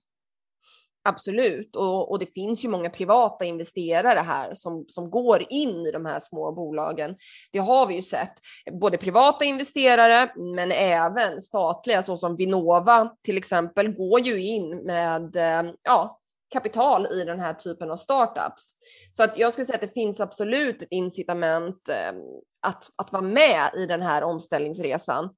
Absolut, 1.07 1.75
och, 1.75 2.11
och, 2.11 2.19
det 2.19 2.25
finns 2.25 2.65
ju 2.65 2.69
många 2.69 2.89
privata 2.89 3.45
investerare 3.45 4.19
här 4.19 4.53
som, 4.53 4.85
som 4.89 5.09
går 5.09 5.45
in 5.49 5.85
i 5.85 5.91
de 5.91 6.05
här 6.05 6.19
små 6.19 6.51
bolagen. 6.51 7.15
Det 7.51 7.59
har 7.59 7.87
vi 7.87 7.95
ju 7.95 8.01
sett, 8.01 8.33
både 8.81 8.97
privata 8.97 9.45
investerare 9.45 10.31
men 10.55 10.71
även 10.71 11.41
statliga 11.41 12.03
såsom 12.03 12.35
Vinnova 12.35 13.15
till 13.23 13.37
exempel 13.37 13.93
går 13.93 14.19
ju 14.19 14.45
in 14.45 14.77
med 14.77 15.35
eh, 15.35 15.71
ja, 15.83 16.19
kapital 16.55 17.07
i 17.11 17.23
den 17.23 17.39
här 17.39 17.53
typen 17.53 17.91
av 17.91 17.97
startups. 17.97 18.75
Så 19.11 19.23
att 19.23 19.37
jag 19.37 19.53
skulle 19.53 19.65
säga 19.65 19.75
att 19.75 19.81
det 19.81 19.93
finns 19.93 20.19
absolut 20.19 20.81
ett 20.81 20.91
incitament 20.91 21.89
eh, 21.89 22.13
att, 22.61 22.89
att 22.95 23.11
vara 23.11 23.23
med 23.23 23.69
i 23.77 23.85
den 23.85 24.01
här 24.01 24.23
omställningsresan. 24.23 25.29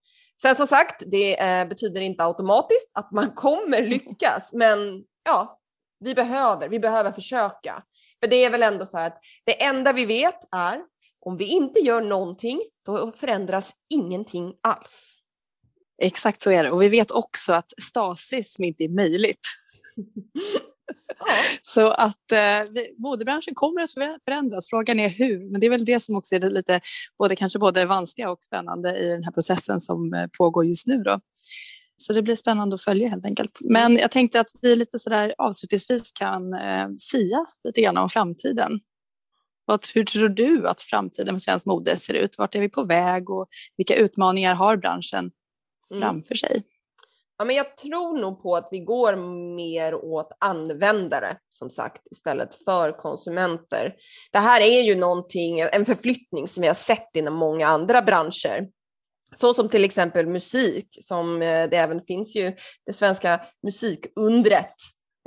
Sen 0.41 0.55
som 0.55 0.67
sagt, 0.67 1.03
det 1.05 1.39
eh, 1.39 1.67
betyder 1.67 2.01
inte 2.01 2.23
automatiskt 2.23 2.91
att 2.93 3.11
man 3.11 3.31
kommer 3.35 3.81
lyckas, 3.81 4.53
men 4.53 5.03
ja, 5.23 5.59
vi 5.99 6.15
behöver, 6.15 6.69
vi 6.69 6.79
behöver 6.79 7.11
försöka. 7.11 7.83
För 8.19 8.27
det 8.27 8.45
är 8.45 8.49
väl 8.49 8.63
ändå 8.63 8.85
så 8.85 8.97
här 8.97 9.07
att 9.07 9.19
det 9.45 9.63
enda 9.63 9.93
vi 9.93 10.05
vet 10.05 10.39
är 10.55 10.81
om 11.19 11.37
vi 11.37 11.45
inte 11.45 11.79
gör 11.79 12.01
någonting, 12.01 12.61
då 12.85 13.11
förändras 13.11 13.73
ingenting 13.89 14.53
alls. 14.63 15.15
Exakt 16.01 16.41
så 16.41 16.51
är 16.51 16.63
det. 16.63 16.71
Och 16.71 16.81
vi 16.81 16.89
vet 16.89 17.11
också 17.11 17.53
att 17.53 17.73
stasis 17.81 18.59
inte 18.59 18.83
är 18.83 18.89
möjligt. 18.89 19.47
Ja. 21.19 21.33
Så 21.63 21.87
att 21.87 22.31
eh, 22.31 22.83
modebranschen 22.97 23.55
kommer 23.55 23.81
att 23.81 23.93
förändras. 24.25 24.69
Frågan 24.69 24.99
är 24.99 25.09
hur. 25.09 25.51
Men 25.51 25.61
det 25.61 25.67
är 25.67 25.71
väl 25.71 25.85
det 25.85 25.99
som 25.99 26.15
också 26.15 26.35
är 26.35 26.39
lite 26.39 26.81
både 27.19 27.35
kanske 27.35 27.59
både 27.59 27.85
vanskliga 27.85 28.31
och 28.31 28.43
spännande 28.43 28.97
i 28.97 29.09
den 29.09 29.23
här 29.23 29.31
processen 29.31 29.79
som 29.79 30.13
eh, 30.13 30.27
pågår 30.37 30.65
just 30.65 30.87
nu. 30.87 31.03
Då. 31.03 31.19
Så 31.97 32.13
det 32.13 32.21
blir 32.21 32.35
spännande 32.35 32.73
att 32.73 32.81
följa 32.81 33.09
helt 33.09 33.25
enkelt. 33.25 33.59
Men 33.63 33.97
jag 33.97 34.11
tänkte 34.11 34.39
att 34.39 34.49
vi 34.61 34.75
lite 34.75 34.99
sådär 34.99 35.35
avslutningsvis 35.37 36.11
kan 36.11 36.53
eh, 36.53 36.87
sia 36.97 37.45
lite 37.63 37.81
grann 37.81 37.97
om 37.97 38.09
framtiden. 38.09 38.79
Vad, 39.65 39.79
hur 39.93 40.05
tror 40.05 40.29
du 40.29 40.67
att 40.67 40.81
framtiden 40.81 41.35
för 41.35 41.39
svensk 41.39 41.65
mode 41.65 41.95
ser 41.95 42.13
ut? 42.13 42.37
Vart 42.37 42.55
är 42.55 42.59
vi 42.59 42.69
på 42.69 42.83
väg 42.83 43.29
och 43.29 43.47
vilka 43.77 43.95
utmaningar 43.95 44.55
har 44.55 44.77
branschen 44.77 45.31
mm. 45.91 46.01
framför 46.01 46.35
sig? 46.35 46.63
Ja, 47.37 47.45
men 47.45 47.55
jag 47.55 47.77
tror 47.77 48.17
nog 48.17 48.43
på 48.43 48.55
att 48.55 48.67
vi 48.71 48.79
går 48.79 49.15
mer 49.55 49.95
åt 49.95 50.31
användare 50.39 51.37
som 51.49 51.69
sagt 51.69 52.01
istället 52.11 52.55
för 52.65 52.91
konsumenter. 52.91 53.95
Det 54.31 54.39
här 54.39 54.61
är 54.61 54.81
ju 54.81 54.95
någonting, 54.95 55.59
en 55.59 55.85
förflyttning 55.85 56.47
som 56.47 56.61
vi 56.61 56.67
har 56.67 56.75
sett 56.75 57.15
inom 57.15 57.33
många 57.33 57.67
andra 57.67 58.01
branscher. 58.01 58.67
Så 59.35 59.53
som 59.53 59.69
till 59.69 59.83
exempel 59.83 60.27
musik, 60.27 60.97
som 61.01 61.41
eh, 61.41 61.69
det 61.69 61.77
även 61.77 62.01
finns 62.01 62.35
ju 62.35 62.55
det 62.85 62.93
svenska 62.93 63.41
musikundret 63.63 64.73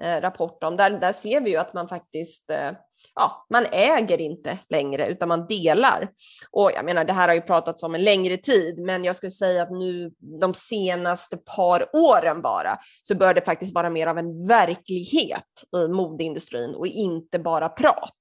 eh, 0.02 0.20
rapport 0.20 0.64
om. 0.64 0.76
Där, 0.76 0.90
där 0.90 1.12
ser 1.12 1.40
vi 1.40 1.50
ju 1.50 1.56
att 1.56 1.74
man 1.74 1.88
faktiskt 1.88 2.50
eh, 2.50 2.70
ja, 3.14 3.46
man 3.50 3.66
äger 3.72 4.20
inte 4.20 4.58
längre 4.68 5.06
utan 5.06 5.28
man 5.28 5.46
delar. 5.46 6.10
Och 6.50 6.70
jag 6.74 6.84
menar, 6.84 7.04
det 7.04 7.12
här 7.12 7.28
har 7.28 7.34
ju 7.34 7.40
pratats 7.40 7.82
om 7.82 7.94
en 7.94 8.04
längre 8.04 8.36
tid, 8.36 8.78
men 8.78 9.04
jag 9.04 9.16
skulle 9.16 9.32
säga 9.32 9.62
att 9.62 9.70
nu 9.70 10.10
de 10.40 10.54
senaste 10.54 11.36
par 11.36 11.96
åren 11.96 12.42
bara 12.42 12.78
så 13.02 13.14
bör 13.14 13.34
det 13.34 13.44
faktiskt 13.44 13.74
vara 13.74 13.90
mer 13.90 14.06
av 14.06 14.18
en 14.18 14.46
verklighet 14.46 15.64
i 15.76 15.88
modeindustrin 15.88 16.74
och 16.74 16.86
inte 16.86 17.38
bara 17.38 17.68
prat. 17.68 18.14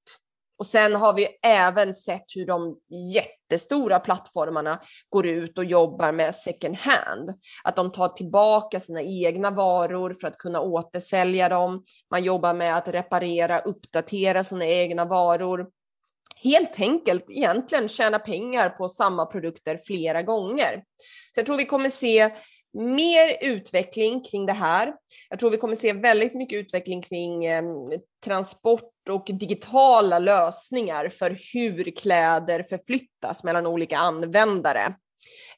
Och 0.59 0.67
sen 0.67 0.95
har 0.95 1.13
vi 1.13 1.27
även 1.43 1.95
sett 1.95 2.25
hur 2.35 2.45
de 2.45 2.77
jättestora 3.13 3.99
plattformarna 3.99 4.81
går 5.09 5.27
ut 5.27 5.57
och 5.57 5.65
jobbar 5.65 6.11
med 6.11 6.35
second 6.35 6.77
hand. 6.77 7.29
Att 7.63 7.75
de 7.75 7.91
tar 7.91 8.07
tillbaka 8.07 8.79
sina 8.79 9.01
egna 9.01 9.51
varor 9.51 10.15
för 10.21 10.27
att 10.27 10.37
kunna 10.37 10.61
återsälja 10.61 11.49
dem. 11.49 11.83
Man 12.11 12.23
jobbar 12.23 12.53
med 12.53 12.77
att 12.77 12.87
reparera, 12.87 13.59
uppdatera 13.59 14.43
sina 14.43 14.65
egna 14.65 15.05
varor. 15.05 15.67
Helt 16.35 16.79
enkelt 16.79 17.25
egentligen 17.29 17.89
tjäna 17.89 18.19
pengar 18.19 18.69
på 18.69 18.89
samma 18.89 19.25
produkter 19.25 19.79
flera 19.87 20.21
gånger. 20.21 20.83
Så 21.33 21.39
jag 21.39 21.45
tror 21.45 21.57
vi 21.57 21.65
kommer 21.65 21.89
se 21.89 22.29
mer 22.73 23.37
utveckling 23.41 24.23
kring 24.23 24.45
det 24.45 24.53
här. 24.53 24.93
Jag 25.29 25.39
tror 25.39 25.49
vi 25.49 25.57
kommer 25.57 25.75
se 25.75 25.93
väldigt 25.93 26.33
mycket 26.33 26.59
utveckling 26.59 27.01
kring 27.01 27.45
eh, 27.45 27.63
transport 28.25 28.91
och 29.09 29.25
digitala 29.27 30.19
lösningar 30.19 31.09
för 31.09 31.37
hur 31.53 31.95
kläder 31.95 32.63
förflyttas 32.63 33.43
mellan 33.43 33.67
olika 33.67 33.97
användare. 33.97 34.85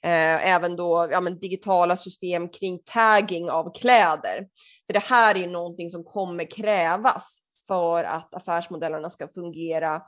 Eh, 0.03 0.49
även 0.49 0.75
då 0.75 1.07
ja, 1.11 1.21
men 1.21 1.39
digitala 1.39 1.95
system 1.95 2.49
kring 2.49 2.79
tagging 2.85 3.49
av 3.49 3.73
kläder. 3.73 4.47
För 4.87 4.93
det 4.93 5.03
här 5.03 5.37
är 5.37 5.47
någonting 5.47 5.89
som 5.89 6.03
kommer 6.03 6.51
krävas 6.51 7.39
för 7.67 8.03
att 8.03 8.35
affärsmodellerna 8.35 9.09
ska 9.09 9.27
fungera 9.27 10.01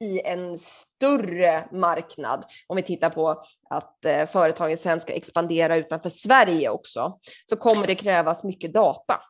i 0.00 0.20
en 0.20 0.58
större 0.58 1.68
marknad. 1.72 2.44
Om 2.66 2.76
vi 2.76 2.82
tittar 2.82 3.10
på 3.10 3.44
att 3.70 4.04
eh, 4.04 4.26
företagen 4.26 4.78
sen 4.78 5.00
ska 5.00 5.12
expandera 5.12 5.76
utanför 5.76 6.10
Sverige 6.10 6.70
också, 6.70 7.18
så 7.46 7.56
kommer 7.56 7.86
det 7.86 7.94
krävas 7.94 8.44
mycket 8.44 8.74
data. 8.74 9.20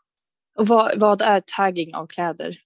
Och 0.58 0.68
vad, 0.68 1.00
vad 1.00 1.22
är 1.22 1.42
tagging 1.56 1.94
av 1.94 2.06
kläder? 2.06 2.58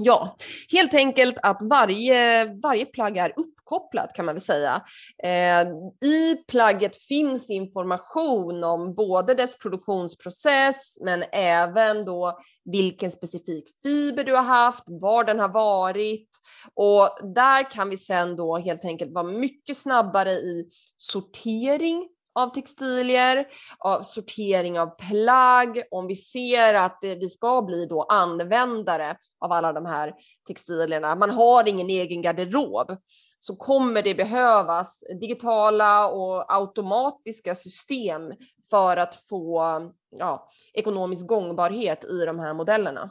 Ja, 0.00 0.34
helt 0.72 0.94
enkelt 0.94 1.38
att 1.42 1.58
varje, 1.62 2.44
varje 2.62 2.84
plagg 2.84 3.16
är 3.16 3.32
uppkopplat 3.36 4.14
kan 4.14 4.24
man 4.24 4.34
väl 4.34 4.42
säga. 4.42 4.82
Eh, 5.22 5.68
I 6.10 6.36
plagget 6.48 6.96
finns 6.96 7.50
information 7.50 8.64
om 8.64 8.94
både 8.94 9.34
dess 9.34 9.58
produktionsprocess 9.58 10.98
men 11.00 11.24
även 11.32 12.04
då 12.04 12.38
vilken 12.64 13.12
specifik 13.12 13.64
fiber 13.82 14.24
du 14.24 14.34
har 14.34 14.42
haft, 14.42 14.84
var 14.86 15.24
den 15.24 15.38
har 15.38 15.48
varit 15.48 16.28
och 16.74 17.34
där 17.34 17.70
kan 17.70 17.90
vi 17.90 17.96
sen 17.96 18.36
då 18.36 18.58
helt 18.58 18.84
enkelt 18.84 19.12
vara 19.12 19.24
mycket 19.24 19.78
snabbare 19.78 20.30
i 20.30 20.64
sortering 20.96 22.08
av 22.38 22.54
textilier, 22.54 23.46
av 23.78 24.02
sortering 24.02 24.80
av 24.80 24.86
plagg, 24.86 25.82
om 25.90 26.06
vi 26.06 26.16
ser 26.16 26.74
att 26.74 26.98
vi 27.02 27.28
ska 27.28 27.62
bli 27.62 27.86
då 27.86 28.02
användare 28.02 29.16
av 29.40 29.52
alla 29.52 29.72
de 29.72 29.86
här 29.86 30.14
textilierna, 30.46 31.14
man 31.14 31.30
har 31.30 31.68
ingen 31.68 31.90
egen 31.90 32.22
garderob, 32.22 32.96
så 33.38 33.56
kommer 33.56 34.02
det 34.02 34.14
behövas 34.14 35.04
digitala 35.20 36.08
och 36.08 36.54
automatiska 36.54 37.54
system 37.54 38.22
för 38.70 38.96
att 38.96 39.14
få 39.14 39.62
ja, 40.10 40.48
ekonomisk 40.74 41.26
gångbarhet 41.26 42.04
i 42.04 42.24
de 42.24 42.38
här 42.38 42.54
modellerna. 42.54 43.10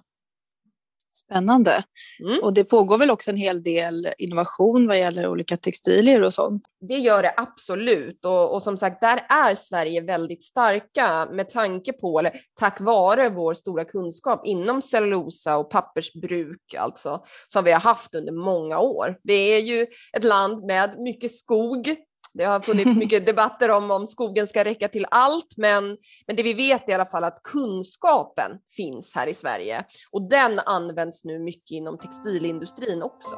Spännande. 1.18 1.84
Mm. 2.20 2.44
Och 2.44 2.54
det 2.54 2.64
pågår 2.64 2.98
väl 2.98 3.12
också 3.12 3.32
en 3.32 3.38
hel 3.38 3.64
del 3.64 4.08
innovation 4.18 4.88
vad 4.88 5.00
gäller 5.00 5.28
olika 5.28 5.58
textilier 5.58 6.24
och 6.24 6.34
sånt? 6.34 6.64
Det 6.90 6.98
gör 6.98 7.24
det 7.24 7.34
absolut 7.38 8.26
och, 8.26 8.56
och, 8.56 8.64
som 8.64 8.78
sagt 8.78 9.02
där 9.02 9.26
är 9.30 9.56
Sverige 9.56 10.02
väldigt 10.02 10.44
starka 10.44 11.28
med 11.32 11.50
tanke 11.50 11.94
på, 11.94 12.20
eller 12.20 12.34
tack 12.60 12.82
vare 12.82 13.30
vår 13.30 13.54
stora 13.54 13.86
kunskap 13.86 14.42
inom 14.46 14.82
cellulosa 14.82 15.58
och 15.58 15.70
pappersbruk 15.70 16.74
alltså 16.78 17.24
som 17.48 17.64
vi 17.64 17.72
har 17.72 17.80
haft 17.80 18.16
under 18.16 18.34
många 18.34 18.80
år. 18.80 19.18
Vi 19.24 19.56
är 19.56 19.60
ju 19.60 19.86
ett 20.18 20.24
land 20.24 20.66
med 20.66 21.00
mycket 21.00 21.36
skog 21.36 21.96
det 22.38 22.44
har 22.44 22.60
funnits 22.60 22.96
mycket 22.96 23.26
debatter 23.26 23.72
om 23.72 23.92
om 23.92 24.08
skogen 24.08 24.48
ska 24.48 24.64
räcka 24.64 24.88
till 24.88 25.06
allt, 25.12 25.54
men, 25.58 25.98
men 26.28 26.36
det 26.36 26.44
vi 26.44 26.54
vet 26.54 26.90
i 26.90 26.94
alla 26.94 27.06
fall 27.06 27.24
att 27.24 27.44
kunskapen 27.44 28.52
finns 28.76 29.16
här 29.16 29.28
i 29.28 29.34
Sverige 29.34 29.86
och 30.12 30.30
den 30.30 30.60
används 30.60 31.24
nu 31.24 31.40
mycket 31.40 31.72
inom 31.72 31.98
textilindustrin 31.98 33.04
också. 33.04 33.30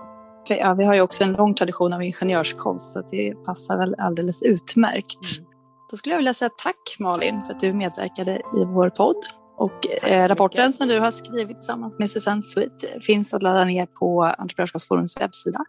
Ja, 0.47 0.73
vi 0.73 0.85
har 0.85 0.95
ju 0.95 1.01
också 1.01 1.23
en 1.23 1.33
lång 1.33 1.55
tradition 1.55 1.93
av 1.93 2.03
ingenjörskonst 2.03 2.93
så 2.93 3.01
det 3.11 3.33
passar 3.45 3.77
väl 3.77 3.95
alldeles 3.97 4.43
utmärkt. 4.43 5.37
Mm. 5.39 5.49
Då 5.91 5.97
skulle 5.97 6.13
jag 6.13 6.17
vilja 6.17 6.33
säga 6.33 6.49
tack 6.63 6.95
Malin 6.99 7.41
för 7.45 7.53
att 7.53 7.59
du 7.59 7.73
medverkade 7.73 8.31
i 8.35 8.65
vår 8.65 8.89
podd. 8.89 9.38
Och 9.59 10.03
eh, 10.03 10.27
rapporten 10.27 10.73
som 10.73 10.87
du 10.87 10.99
har 10.99 11.11
skrivit 11.11 11.57
tillsammans 11.57 11.99
med 11.99 12.09
Susanne 12.09 12.41
Sweet 12.41 12.85
finns 13.01 13.33
att 13.33 13.43
ladda 13.43 13.65
ner 13.65 13.85
på 13.85 14.23
Entreprenörskapsforums 14.23 15.17
webbsida. 15.21 15.59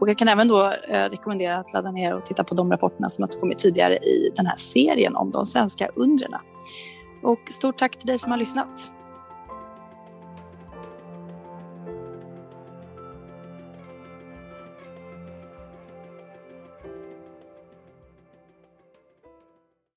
Och 0.00 0.08
jag 0.08 0.18
kan 0.18 0.28
även 0.28 0.48
då 0.48 0.72
eh, 0.88 1.10
rekommendera 1.10 1.56
att 1.56 1.72
ladda 1.72 1.90
ner 1.90 2.14
och 2.14 2.24
titta 2.24 2.44
på 2.44 2.54
de 2.54 2.70
rapporterna 2.70 3.08
som 3.08 3.22
har 3.22 3.40
kommit 3.40 3.58
tidigare 3.58 3.96
i 3.96 4.32
den 4.36 4.46
här 4.46 4.56
serien 4.56 5.16
om 5.16 5.30
de 5.30 5.46
svenska 5.46 5.88
undren. 5.96 6.32
Och 7.22 7.40
stort 7.50 7.78
tack 7.78 7.96
till 7.98 8.06
dig 8.06 8.18
som 8.18 8.30
har 8.30 8.38
lyssnat. 8.38 8.92